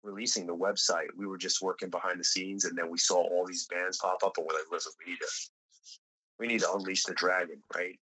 [0.04, 1.08] releasing the website.
[1.15, 4.23] We were just working behind the scenes, and then we saw all these bands pop
[4.23, 5.28] up, and we're like, "Listen, we need to,
[6.39, 8.00] we need to unleash the dragon, right?"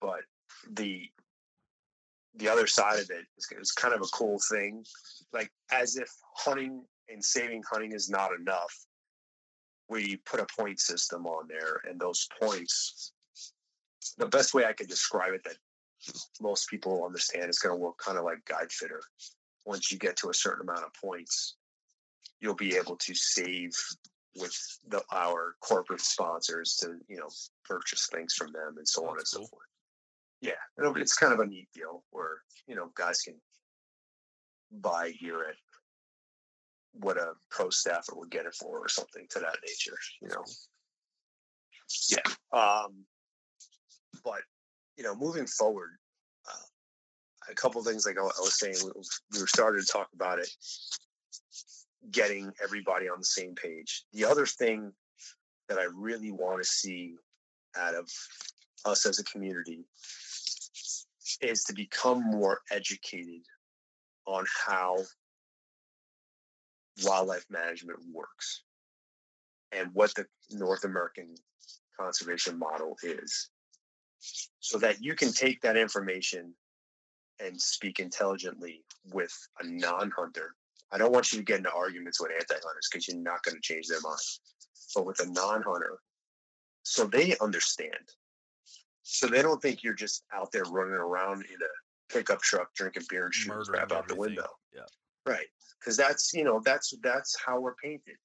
[0.00, 0.20] But
[0.70, 1.08] the
[2.34, 4.84] the other side of it is, is kind of a cool thing,
[5.32, 8.74] like as if hunting and saving hunting is not enough.
[9.88, 13.12] We put a point system on there, and those points.
[14.18, 15.56] The best way I could describe it that
[16.40, 19.00] most people understand is going to work kind of like GuideFitter
[19.64, 21.56] once you get to a certain amount of points
[22.40, 23.72] you'll be able to save
[24.38, 24.56] with
[24.88, 27.28] the, our corporate sponsors to you know
[27.64, 29.42] purchase things from them and so on and cool.
[29.42, 29.66] so forth.
[30.40, 30.52] Yeah
[30.96, 33.34] it's kind of a neat deal where you know guys can
[34.70, 35.56] buy gear at
[36.92, 40.44] what a pro staffer would get it for or something to that nature you know?
[42.10, 43.04] yeah um
[44.26, 44.42] but
[44.98, 45.90] you know, moving forward,
[46.48, 48.74] uh, a couple things like I was saying,
[49.32, 50.48] we were starting to talk about it,
[52.10, 54.04] getting everybody on the same page.
[54.12, 54.92] The other thing
[55.68, 57.14] that I really want to see
[57.78, 58.10] out of
[58.84, 59.84] us as a community
[61.40, 63.42] is to become more educated
[64.26, 64.96] on how
[67.04, 68.62] wildlife management works
[69.72, 71.34] and what the North American
[72.00, 73.50] conservation model is
[74.60, 76.54] so that you can take that information
[77.40, 80.54] and speak intelligently with a non-hunter.
[80.92, 83.60] I don't want you to get into arguments with anti-hunters because you're not going to
[83.60, 84.18] change their mind.
[84.94, 85.98] But with a non-hunter,
[86.84, 87.90] so they understand.
[89.02, 93.04] So they don't think you're just out there running around in a pickup truck drinking
[93.08, 94.48] beer and shooting crap out the window.
[94.74, 94.82] Yeah.
[95.26, 95.46] Right.
[95.80, 98.16] Because that's you know that's that's how we're painted.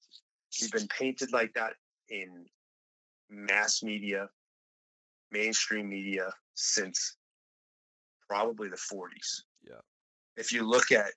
[0.61, 1.73] We've been painted like that
[2.09, 2.45] in
[3.29, 4.29] mass media,
[5.31, 7.17] mainstream media since
[8.27, 9.43] probably the 40s.
[9.67, 9.75] Yeah.
[10.37, 11.11] If you look at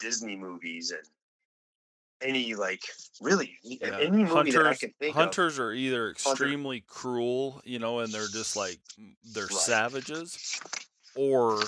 [0.00, 1.02] Disney movies and
[2.20, 2.80] any like
[3.20, 3.98] really yeah.
[4.00, 6.86] any movie hunters, that I can think hunters of, are either extremely hunter.
[6.88, 8.78] cruel, you know, and they're just like
[9.32, 9.52] they're right.
[9.52, 10.60] savages,
[11.14, 11.62] or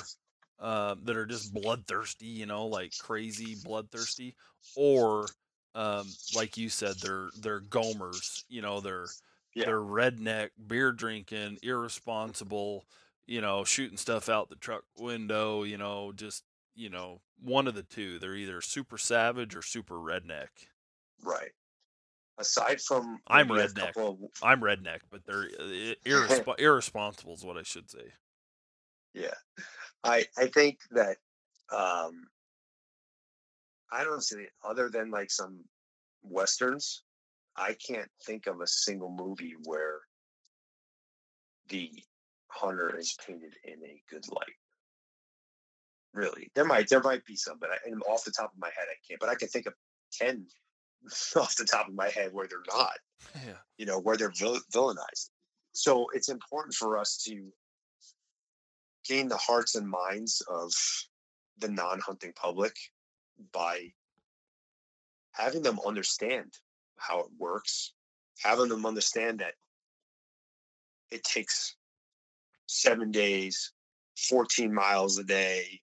[0.58, 4.34] uh, that are just bloodthirsty, you know, like crazy bloodthirsty,
[4.76, 5.26] or
[5.74, 9.06] um, like you said, they're they're gomers, you know, they're
[9.54, 9.66] yeah.
[9.66, 12.84] They're redneck, beer drinking, irresponsible,
[13.26, 17.74] you know, shooting stuff out the truck window, you know, just, you know, one of
[17.74, 18.18] the two.
[18.18, 20.48] They're either super savage or super redneck.
[21.22, 21.50] Right.
[22.38, 23.96] Aside from I'm redneck.
[23.96, 24.18] Of...
[24.42, 28.12] I'm redneck, but they're uh, irresp- irresponsible is what I should say.
[29.14, 29.34] Yeah.
[30.04, 31.16] I I think that
[31.70, 32.28] um
[33.92, 35.64] I don't see it other than like some
[36.22, 37.02] westerns
[37.60, 40.00] I can't think of a single movie where
[41.68, 41.90] the
[42.48, 44.56] hunter is painted in a good light.
[46.12, 48.68] Really, there might there might be some, but I, and off the top of my
[48.68, 49.20] head, I can't.
[49.20, 49.74] But I can think of
[50.10, 50.46] ten
[51.36, 52.94] off the top of my head where they're not.
[53.46, 53.52] Yeah.
[53.76, 55.28] You know where they're villainized.
[55.72, 57.52] So it's important for us to
[59.06, 60.72] gain the hearts and minds of
[61.58, 62.74] the non-hunting public
[63.52, 63.92] by
[65.32, 66.52] having them understand
[67.00, 67.92] how it works,
[68.42, 69.54] having them understand that
[71.10, 71.76] it takes
[72.66, 73.72] seven days,
[74.28, 75.80] 14 miles a day,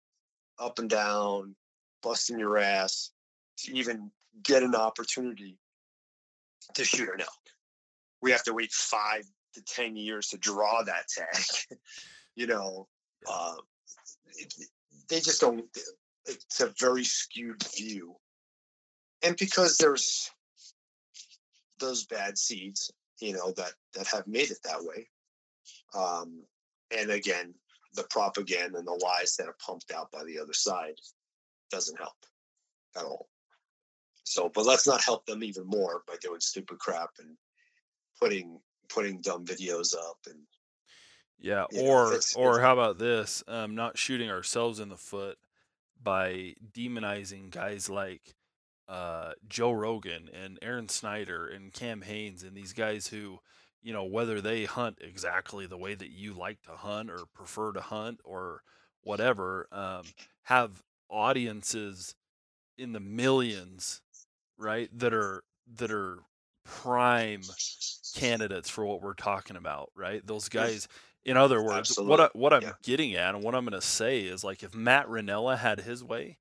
[0.59, 1.55] up and down,
[2.01, 3.11] busting your ass
[3.57, 4.11] to even
[4.43, 5.57] get an opportunity
[6.73, 7.29] to shoot an elk.
[8.21, 11.77] We have to wait five to 10 years to draw that tag.
[12.35, 12.87] you know,
[13.29, 13.55] uh,
[14.35, 14.53] it,
[15.09, 15.65] they just don't,
[16.25, 18.15] it's a very skewed view.
[19.23, 20.29] And because there's
[21.79, 25.07] those bad seeds, you know, that that have made it that way.
[25.95, 26.43] Um,
[26.97, 27.53] and again,
[27.93, 30.99] the propaganda and the lies that are pumped out by the other side
[31.71, 32.15] doesn't help
[32.97, 33.27] at all.
[34.23, 37.37] So, but let's not help them even more by doing stupid crap and
[38.19, 38.59] putting
[38.89, 40.39] putting dumb videos up and
[41.39, 43.43] yeah, or it's, or it's, how about this?
[43.47, 45.37] Um, not shooting ourselves in the foot
[46.01, 48.35] by demonizing guys like
[48.87, 53.39] uh, Joe Rogan and Aaron Snyder and Cam Hanes and these guys who,
[53.81, 57.71] you know, whether they hunt exactly the way that you like to hunt or prefer
[57.73, 58.63] to hunt or
[59.03, 60.13] whatever um,
[60.43, 62.15] have audiences
[62.77, 64.01] in the millions,
[64.57, 64.89] right?
[64.97, 65.43] That are
[65.75, 66.19] that are
[66.65, 67.55] prime
[68.13, 70.25] candidates for what we're talking about, right?
[70.25, 70.87] Those guys.
[71.25, 72.05] In other words, Absolutely.
[72.05, 72.73] what I, what I'm Yeah.
[72.83, 76.03] getting at and what I'm going to say is like if Matt Rinella had his
[76.03, 76.37] way,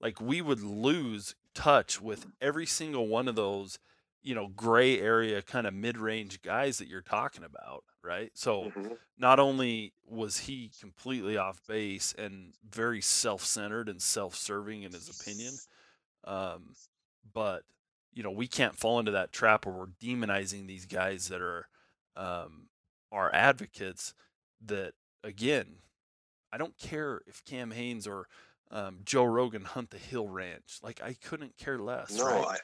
[0.00, 3.78] like we would lose touch with every single one of those,
[4.22, 8.30] you know, gray area kind of mid-range guys that you're talking about, right?
[8.34, 8.98] So Mhm.
[9.18, 15.60] not only was he completely off base and very self-centered and self-serving in his opinion,
[16.24, 16.76] um,
[17.32, 17.64] but
[18.12, 21.68] you know we can't fall into that trap where we're demonizing these guys that are
[22.16, 22.68] um,
[23.12, 24.14] our advocates.
[24.64, 24.94] That
[25.24, 25.76] again,
[26.52, 28.28] I don't care if Cam Hanes or
[28.70, 30.78] um, Joe Rogan hunt the Hill Ranch.
[30.82, 32.16] Like I couldn't care less.
[32.16, 32.58] No, right?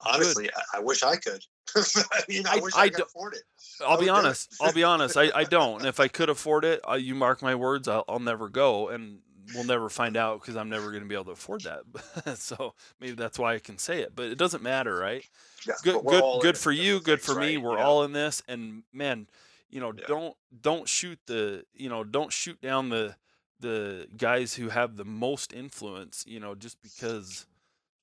[0.00, 1.44] I honestly, I, I wish I could.
[1.76, 3.42] I, mean, I, I wish I, I could afford it.
[3.80, 4.18] I'll be would do it.
[4.18, 4.56] honest.
[4.60, 5.16] I'll be honest.
[5.16, 5.78] I, I don't.
[5.78, 8.88] And if I could afford it, uh, you mark my words, I'll, I'll never go,
[8.88, 9.20] and
[9.54, 12.36] we'll never find out because I'm never going to be able to afford that.
[12.38, 14.14] so maybe that's why I can say it.
[14.14, 15.24] But it doesn't matter, right?
[15.66, 17.00] Yeah, Good, good, good for you.
[17.00, 17.56] Good for me.
[17.56, 17.62] right?
[17.62, 17.82] We're know?
[17.82, 19.28] all in this, and man,
[19.70, 20.04] you know, Yeah.
[20.06, 23.16] don't don't shoot the you know don't shoot down the
[23.62, 26.24] the guys who have the most influence.
[26.28, 27.46] You know, just because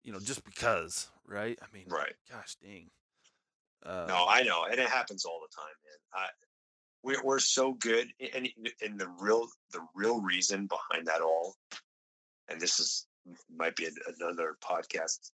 [0.03, 1.59] you know just because, right?
[1.61, 2.13] I mean, right.
[2.31, 2.89] gosh dang.
[3.85, 6.23] Uh, No, I know, and it happens all the time, man.
[6.25, 6.27] I,
[7.03, 8.49] we're we're so good, and
[8.81, 11.55] and the real the real reason behind that all,
[12.49, 13.05] and this is
[13.55, 13.87] might be
[14.19, 15.31] another podcast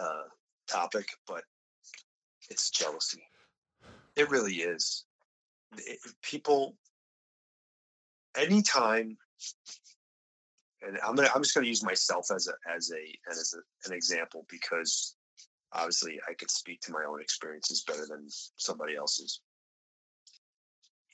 [0.00, 0.22] uh,
[0.66, 1.42] topic, but
[2.50, 3.22] it's jealousy.
[4.16, 5.04] It really is.
[5.76, 6.76] It- people,
[8.36, 9.16] anytime,
[10.82, 13.94] and I'm gonna I'm just gonna use myself as a as a as a, an
[13.94, 15.16] example because
[15.72, 18.26] obviously I could speak to my own experiences better than
[18.56, 19.40] somebody else's.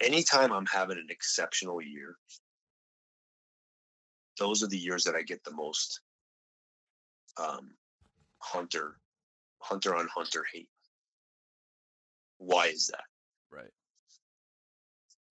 [0.02, 2.16] Anytime I'm having an exceptional year,
[4.38, 6.00] those are the years that I get the most
[7.36, 7.70] um,
[8.38, 8.96] hunter,
[9.60, 10.68] hunter on hunter hate.
[12.38, 13.04] Why is that?
[13.52, 13.70] right.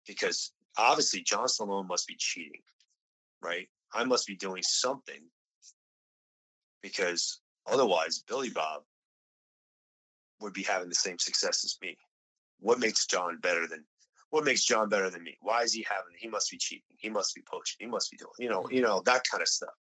[0.08, 2.62] Because obviously John Stallone must be cheating,
[3.42, 3.68] right?
[3.94, 5.22] I must be doing something
[6.82, 8.84] because otherwise Billy Bob
[10.42, 11.98] would be having the same success as me.
[12.60, 13.86] What makes John better than
[14.30, 15.38] what makes John better than me?
[15.42, 16.84] Why is he having he must be cheating.
[16.98, 17.78] He must be poaching.
[17.80, 18.86] He must be doing, you know, you mm-hmm.
[18.86, 19.74] know, that kind of stuff.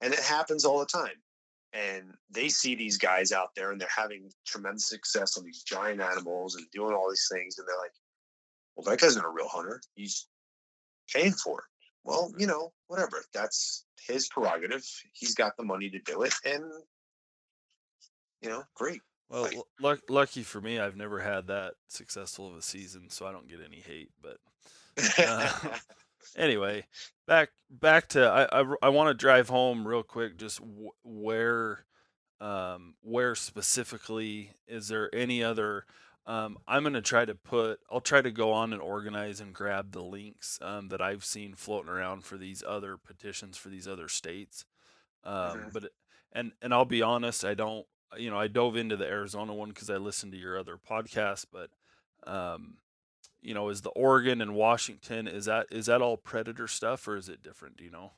[0.00, 1.16] And it happens all the time.
[1.72, 6.00] And they see these guys out there and they're having tremendous success on these giant
[6.00, 7.58] animals and doing all these things.
[7.58, 7.92] And they're like,
[8.76, 9.82] well, that guy's not a real hunter.
[9.94, 10.26] He's
[11.12, 11.64] paying for it.
[12.06, 13.22] Well, you know, whatever.
[13.34, 14.84] That's his prerogative.
[15.12, 16.32] He's got the money to do it.
[16.44, 16.64] And,
[18.40, 19.00] you know, great.
[19.28, 23.26] Well, Like- l- lucky for me, I've never had that successful of a season, so
[23.26, 24.10] I don't get any hate.
[24.22, 24.38] But
[25.18, 25.52] Uh,
[26.36, 26.86] anyway,
[27.26, 30.38] back back to I I, want to drive home real quick.
[30.38, 31.84] Just w- where
[32.40, 35.86] um where specifically is there any other
[36.26, 37.80] um, I'm gonna try to put.
[37.90, 41.54] I'll try to go on and organize and grab the links um, that I've seen
[41.54, 44.64] floating around for these other petitions for these other states.
[45.24, 45.72] Um, Mhm.
[45.72, 45.92] But
[46.32, 47.86] and and I'll be honest, I don't.
[48.16, 51.46] You know, I dove into the Arizona one because I listened to your other podcast,
[51.52, 51.70] but
[52.26, 52.78] um,
[53.40, 57.16] you know, is the Oregon and Washington is that is that all predator stuff or
[57.16, 57.76] is it different?
[57.76, 58.12] Do you know?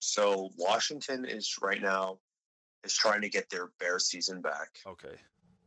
[0.00, 2.18] so Washington is right now
[2.84, 4.68] is trying to get their bear season back.
[4.86, 5.16] Okay.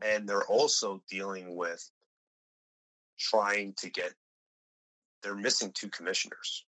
[0.02, 1.90] And they're also dealing with
[3.20, 4.14] trying to get
[5.24, 6.66] they're missing two commissioners.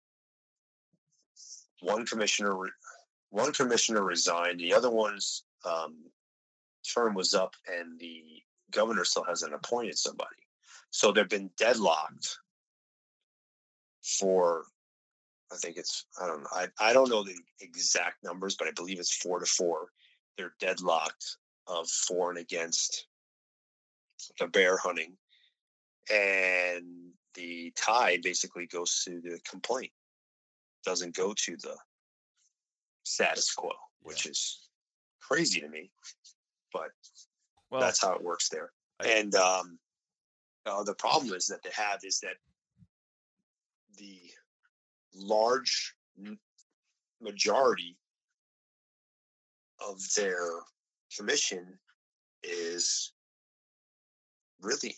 [1.82, 2.58] One commissioner
[3.30, 5.96] one commissioner resigned the other one's um,
[6.94, 8.24] term was up and the
[8.72, 10.36] governor still hasn't appointed somebody.
[10.92, 12.38] So they've been deadlocked
[14.04, 14.66] for
[15.52, 18.72] i think it's i don't know i, I don't know the exact numbers but i
[18.72, 19.88] believe it's four to four.
[20.38, 23.08] They're deadlocked of for and against
[24.40, 25.18] the bear hunting
[26.12, 26.86] and
[27.36, 29.92] the tie basically goes to the complaint
[30.86, 31.76] doesn't go to the
[33.04, 33.72] status quo
[34.02, 34.68] which is
[35.22, 35.90] crazy to me
[36.72, 36.90] but
[37.70, 38.72] Well, that's how it works there.
[39.00, 39.80] I- and um
[40.66, 42.36] uh, the problem is that they have is that
[43.98, 44.18] the
[45.14, 45.94] large
[47.22, 47.98] majority
[49.80, 50.40] of their
[51.16, 51.78] commission
[52.44, 53.12] is
[54.64, 54.96] really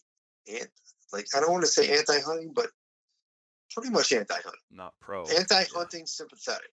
[0.48, 0.70] ant
[1.14, 2.68] like I don't want to say anti-hunting, but
[3.74, 5.24] pretty much anti-hunting, not pro.
[5.24, 6.72] anti-hunting sympathetic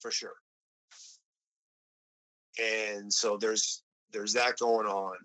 [0.00, 0.34] for sure.
[2.58, 3.82] And so there's
[4.12, 5.16] there's that going on.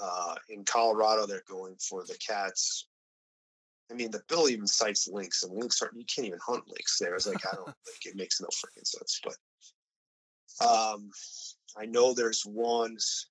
[0.00, 2.88] Uh, in Colorado, they're going for the cats.
[3.90, 5.96] I mean, the bill even cites lynx, and lynx aren't.
[5.96, 7.14] you can't even hunt lynx there.
[7.14, 9.20] It's like I don't like it makes no freaking sense.
[9.22, 11.10] But um,
[11.76, 13.28] I know there's ones.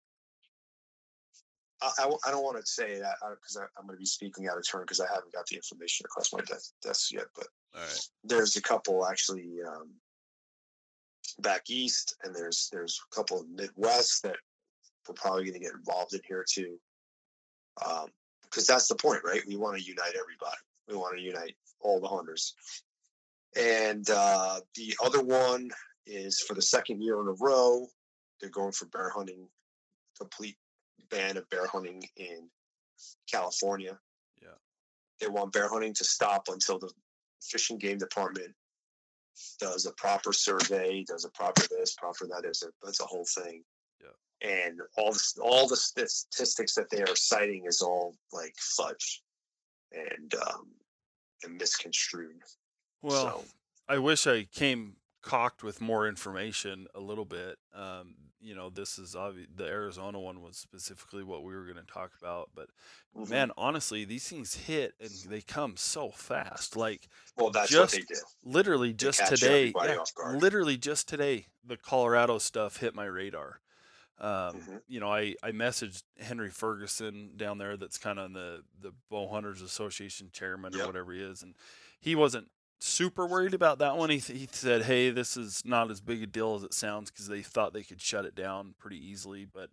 [1.83, 4.47] I, I, I don't want to say that because uh, I'm going to be speaking
[4.47, 7.25] out of turn because I haven't got the information across my desk, desk yet.
[7.35, 7.47] But
[8.23, 9.91] there's a couple actually um,
[11.39, 14.37] back east, and there's there's a couple of Midwest that
[15.07, 16.77] we're probably going to get involved in here too.
[17.85, 18.07] Um,
[18.43, 19.41] because that's the point, right?
[19.47, 20.57] We want to unite everybody.
[20.87, 22.53] We want to unite all the hunters.
[23.55, 25.71] And uh, the other one
[26.05, 27.87] is for the second year in a row,
[28.39, 29.47] they're going for bear hunting,
[30.19, 30.55] complete
[31.09, 32.49] ban of bear hunting in
[33.31, 33.97] California.
[34.41, 34.49] Yeah.
[35.19, 36.91] They want bear hunting to stop until the
[37.41, 38.53] Fish and Game Department
[39.59, 42.45] does a proper survey, does a proper this, proper that.
[42.45, 43.63] Is a, that's a whole thing
[44.01, 44.47] Yeah.
[44.67, 49.23] and all the all the statistics that they are citing is all like fudge
[49.91, 50.67] and um,
[51.43, 52.41] and misconstrued.
[53.01, 53.45] Well, so.
[53.89, 57.57] I wish I came cocked with more information a little bit.
[57.73, 59.47] Um, you know, this is obvious.
[59.55, 62.67] The Arizona one was specifically what we were going to talk about, but
[63.17, 63.29] mm-hmm.
[63.29, 66.75] man, honestly, these things hit and they come so fast.
[66.75, 67.07] Like,
[67.37, 68.23] well, that's just, what they did.
[68.43, 69.97] Literally, just today, yeah,
[70.35, 73.61] literally just today, the Colorado stuff hit my radar.
[74.19, 74.77] Um, mm-hmm.
[74.87, 79.27] You know, I, I messaged Henry Ferguson down there that's kind of the, the Bow
[79.27, 80.83] Hunters Association chairman yep.
[80.83, 81.41] or whatever he is.
[81.41, 81.55] And
[81.99, 82.49] he wasn't
[82.79, 84.09] super worried about that one.
[84.09, 87.27] He, he said, hey, this is not as big a deal as it sounds because
[87.27, 89.45] they thought they could shut it down pretty easily.
[89.45, 89.69] But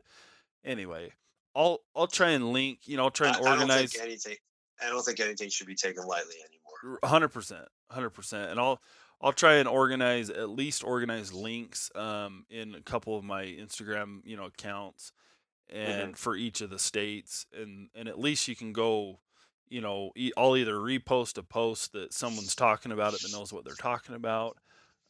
[0.65, 1.13] anyway,
[1.55, 3.71] I'll I'll try and link, you know, I'll try and I, organize.
[3.71, 4.37] I don't think anything,
[4.83, 6.99] I don't think anything should be taken lightly anymore.
[7.03, 7.67] 100%.
[7.93, 8.51] 100%.
[8.51, 8.81] And I'll,
[9.21, 14.21] I'll try and organize at least organize links um, in a couple of my Instagram
[14.25, 15.13] you know accounts
[15.69, 16.13] and mm-hmm.
[16.15, 19.21] for each of the states and and at least you can go
[19.71, 23.65] you know I'll either repost a post that someone's talking about it that knows what
[23.65, 24.59] they're talking about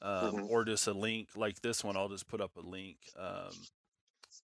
[0.03, 0.47] um, mm-hmm.
[0.49, 3.53] or just a link like this one I'll just put up a link um,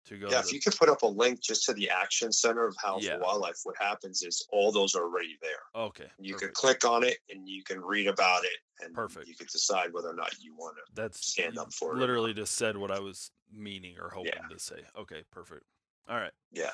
[0.07, 0.29] to go.
[0.31, 2.77] Yeah, if the, you could put up a link just to the action center of
[2.83, 3.19] House yeah.
[3.19, 5.83] Wildlife, what happens is all those are already there.
[5.83, 6.07] Okay.
[6.19, 6.55] You perfect.
[6.55, 9.29] can click on it and you can read about it and perfect.
[9.29, 12.01] You can decide whether or not you want to That's stand up for literally it.
[12.01, 14.55] Literally just said what I was meaning or hoping yeah.
[14.55, 14.81] to say.
[14.99, 15.62] Okay, perfect.
[16.09, 16.33] All right.
[16.53, 16.71] Yeah.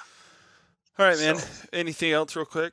[0.98, 1.36] All right, man.
[1.36, 2.72] So, Anything else real quick?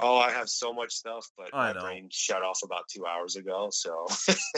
[0.00, 1.80] Oh, I have so much stuff, but I my know.
[1.80, 3.68] brain shut off about two hours ago.
[3.70, 4.06] So,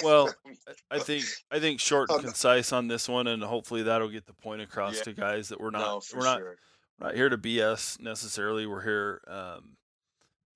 [0.02, 0.32] well,
[0.90, 4.34] I think I think short and concise on this one, and hopefully that'll get the
[4.34, 5.02] point across yeah.
[5.04, 6.56] to guys that we're not no, we're not sure.
[6.98, 8.66] we're not here to BS necessarily.
[8.66, 9.76] We're here, um,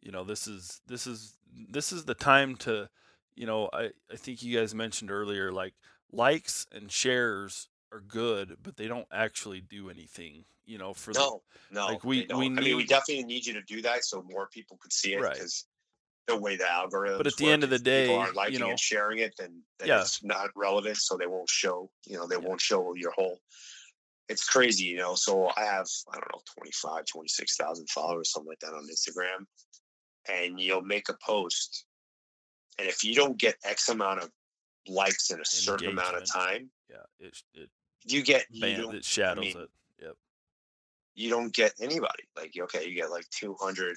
[0.02, 1.36] you know, this is this is
[1.70, 2.88] this is the time to,
[3.34, 5.74] you know, I I think you guys mentioned earlier, like
[6.12, 11.42] likes and shares are good, but they don't actually do anything you know, for no,
[11.70, 14.04] the, no, like we we need, I mean, we definitely need you to do that
[14.04, 15.66] so more people could see it because
[16.28, 16.36] right.
[16.36, 17.18] the way the algorithm.
[17.18, 19.34] But at the end of the day, people aren't liking you know, and sharing it,
[19.38, 20.00] then, then yeah.
[20.00, 21.90] it's not relevant, so they won't show.
[22.06, 22.48] You know, they yeah.
[22.48, 23.38] won't show your whole.
[24.28, 25.14] It's crazy, you know.
[25.14, 29.44] So I have I don't know 25, 26,000 followers, something like that on Instagram,
[30.30, 31.84] and you'll make a post,
[32.78, 34.30] and if you don't get X amount of
[34.88, 37.68] likes in a certain amount of time, yeah, it it
[38.06, 39.70] you get you it shadows I mean, it
[40.02, 40.16] Yep.
[41.14, 42.24] you don't get anybody.
[42.36, 43.96] Like, okay, you get like 200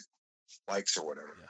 [0.70, 1.36] likes or whatever.
[1.39, 1.47] Yeah.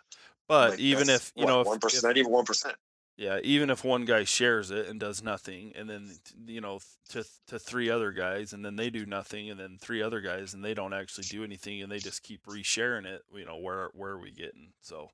[0.47, 2.73] But like, even if, you what, know, one percent, not even 1%.
[3.17, 6.11] Yeah, even if one guy shares it and does nothing, and then
[6.45, 6.79] you know
[7.09, 10.53] to to three other guys, and then they do nothing, and then three other guys,
[10.53, 13.23] and they don't actually do anything, and they just keep resharing it.
[13.33, 14.71] You know where where are we getting?
[14.81, 15.09] So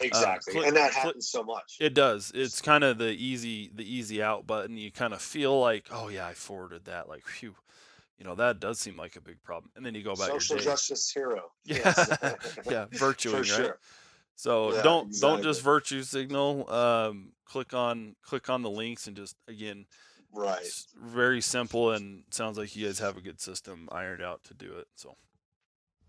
[0.00, 1.76] exactly, uh, and that happens so much.
[1.80, 2.32] It does.
[2.34, 4.76] It's kind of the easy the easy out button.
[4.76, 7.08] You kind of feel like, oh yeah, I forwarded that.
[7.08, 7.54] Like, phew,
[8.18, 10.56] you know that does seem like a big problem and then you go about social
[10.56, 11.92] justice hero yeah
[12.70, 13.64] yeah virtuing sure.
[13.64, 13.72] right
[14.36, 15.36] so yeah, don't exactly.
[15.36, 19.86] don't just virtue signal um, click on click on the links and just again
[20.32, 20.66] right
[21.00, 24.72] very simple and sounds like you guys have a good system ironed out to do
[24.78, 25.14] it so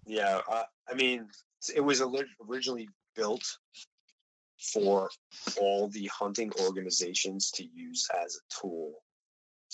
[0.06, 1.28] yeah uh, i mean
[1.70, 2.02] it was
[2.48, 3.46] originally built
[4.74, 5.10] for
[5.60, 8.94] all the hunting organizations to use as a tool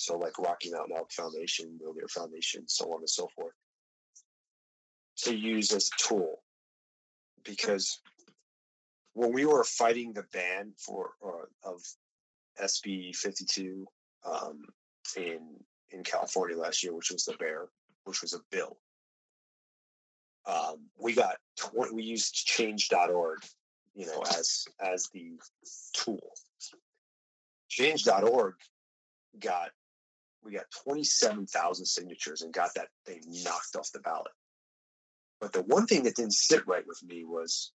[0.01, 3.53] so like Rocky Mountain Elk Foundation, Mule Deer Foundation, so on and so forth,
[5.23, 6.41] to use as a tool.
[7.43, 7.99] Because
[9.13, 11.81] when we were fighting the ban for uh, of
[12.59, 13.85] SB 52
[14.25, 14.63] um,
[15.15, 15.39] in
[15.91, 17.67] in California last year, which was the bear,
[18.05, 18.77] which was a bill,
[20.45, 23.39] um, we got 20, we used change.org,
[23.93, 25.33] you know, as as the
[25.93, 26.31] tool.
[27.69, 28.55] Change.org
[29.39, 29.71] got
[30.43, 34.31] we got 27,000 signatures and got that thing knocked off the ballot.
[35.39, 37.71] But the one thing that didn't sit right with me was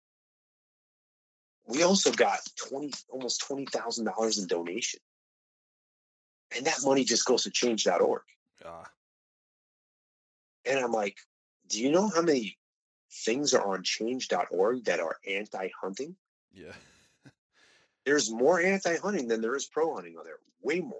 [1.67, 2.39] we also got
[2.69, 4.99] 20 almost $20,000 in donation.
[6.55, 8.21] And that money just goes to change.org.
[8.63, 8.89] Ah,
[10.65, 11.17] And I'm like,
[11.67, 12.57] do you know how many
[13.11, 16.15] things are on change.org that are anti-hunting?
[16.53, 16.71] yeah.
[18.05, 20.37] There's more anti-hunting than there is pro-hunting on there.
[20.61, 20.99] Way more.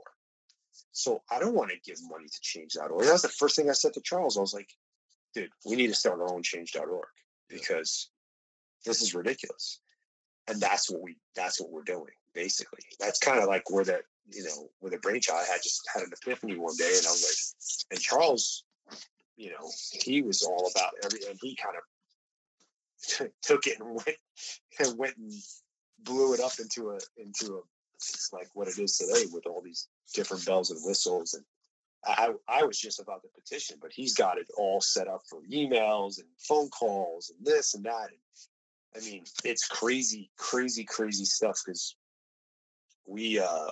[0.91, 3.05] So I don't want to give money to change.org.
[3.05, 4.37] That was the first thing I said to Charles.
[4.37, 4.69] I was like,
[5.35, 7.57] dude, we need to start our own change.org Yeah.
[7.57, 8.09] because
[8.85, 9.79] this is ridiculous.
[10.47, 12.83] And that's what we that's what we're doing, basically.
[12.99, 14.01] That's kind of like where that,
[14.31, 17.11] you know, where the brainchild I had just had an epiphany one day and I
[17.11, 17.53] was
[17.89, 18.63] like, and Charles,
[19.37, 24.17] you know, he was all about every and he kind of took it and went
[24.79, 25.31] and went and
[25.99, 27.61] blew it up into a into a
[28.33, 31.43] like what it is today with all these different bells and whistles and
[32.07, 35.41] I, I was just about the petition, but he's got it all set up for
[35.51, 38.09] emails and phone calls and this and that.
[38.09, 41.95] And I mean, it's crazy, crazy, crazy stuff because
[43.07, 43.71] we uh,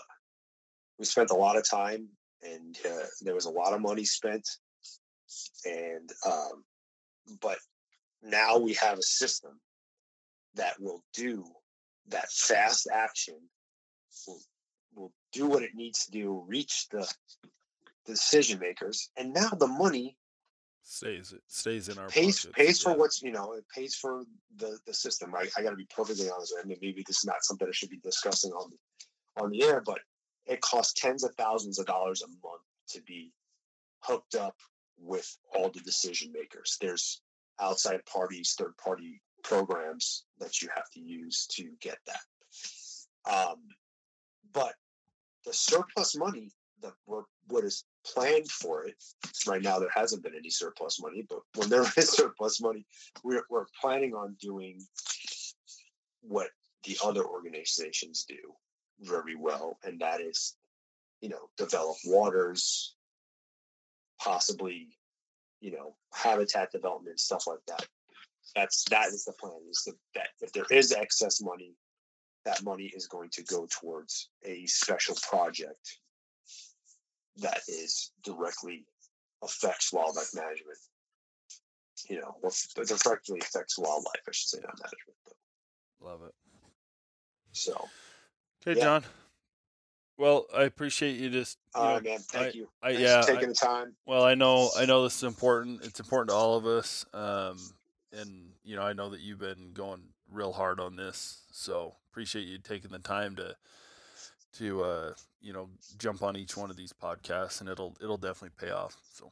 [0.98, 2.10] we spent a lot of time
[2.42, 4.48] and uh, there was a lot of money spent,
[5.66, 6.64] and um,
[7.42, 7.58] but
[8.22, 9.60] now we have a system
[10.56, 11.44] that will do
[12.10, 13.36] that fast action
[14.28, 14.40] will
[14.96, 17.12] will do what it needs to do, reach the
[18.06, 20.18] decision makers, and now the money
[20.86, 22.58] Stays it stays in our pays pockets.
[22.58, 22.98] pays for yeah.
[22.98, 24.24] what's you know it pays for
[24.58, 25.34] the the system.
[25.34, 26.54] I, I got to be perfectly honest.
[26.62, 29.64] I mean, maybe this is not something I should be discussing on the on the
[29.64, 30.00] air, but
[30.46, 33.32] it costs tens of thousands of dollars a month to be
[34.02, 34.58] hooked up
[35.00, 36.78] with all the decision makers.
[36.80, 37.22] There's
[37.60, 43.32] outside parties, third party programs that you have to use to get that.
[43.32, 43.58] Um,
[44.54, 44.74] but
[45.46, 48.96] the surplus money, the what what is planned for it
[49.48, 51.26] right now, there hasn't been any surplus money.
[51.28, 52.86] But when there is surplus money,
[53.24, 54.82] we're we're planning on doing
[56.22, 56.50] what
[56.86, 58.36] the other organizations do
[59.00, 60.56] very well, and that is,
[61.22, 62.96] you know, develop waters,
[64.24, 64.88] possibly,
[65.60, 67.86] you know, habitat development, stuff like that.
[68.56, 69.54] That's that is the plan.
[69.70, 71.76] Is that, that if there is excess money,
[72.46, 75.98] that money is going to go towards a special project
[77.38, 78.86] that is directly
[79.44, 80.78] affects wildlife management.
[82.10, 82.52] You know, or
[82.86, 84.22] directly affects wildlife.
[84.28, 85.18] I should say not management.
[85.26, 86.34] But, Love it.
[87.54, 87.88] so,
[88.62, 88.86] Okay, Yeah.
[88.86, 89.04] John.
[90.18, 92.20] Well, I appreciate you just you all know, right, man.
[92.20, 92.70] Thank you.
[92.82, 93.96] I Thanks yeah, for I- taking the time.
[94.06, 95.84] Well, I know, I know this is important.
[95.84, 97.58] It's important to all of us, um,
[98.12, 100.02] and you know, I know that you've been going
[100.32, 101.42] real hard on this.
[101.52, 103.56] So appreciate you taking the time to,
[104.60, 108.52] to uh, you know, jump on each one of these podcasts, and it'll it'll definitely
[108.60, 108.96] pay off.
[109.14, 109.32] So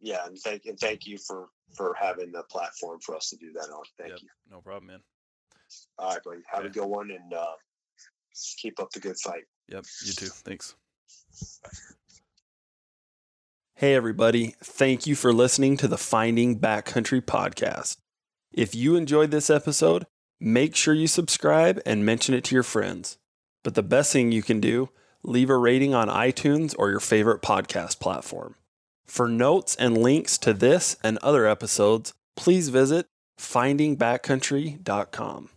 [0.00, 3.52] Yeah, and thank and thank you for for having the platform for us to do
[3.52, 3.84] that on.
[3.98, 4.18] Thank Yep.
[4.22, 4.28] you.
[4.50, 5.00] no problem, man.
[5.98, 6.42] All right, buddy.
[6.52, 7.46] Have a good one and uh,
[8.58, 9.44] keep up the good fight.
[9.68, 10.26] Yep, you too.
[10.26, 10.74] Thanks.
[13.76, 14.54] Hey, everybody.
[14.62, 17.96] Thank you for listening to the Finding Backcountry podcast.
[18.52, 20.06] If you enjoyed this episode,
[20.38, 23.18] make sure you subscribe and mention it to your friends.
[23.64, 24.90] But the best thing you can do,
[25.24, 28.54] leave a rating on iTunes or your favorite podcast platform.
[29.06, 33.06] For notes and links to this and other episodes, please visit
[33.40, 35.50] findingbackcountry.com.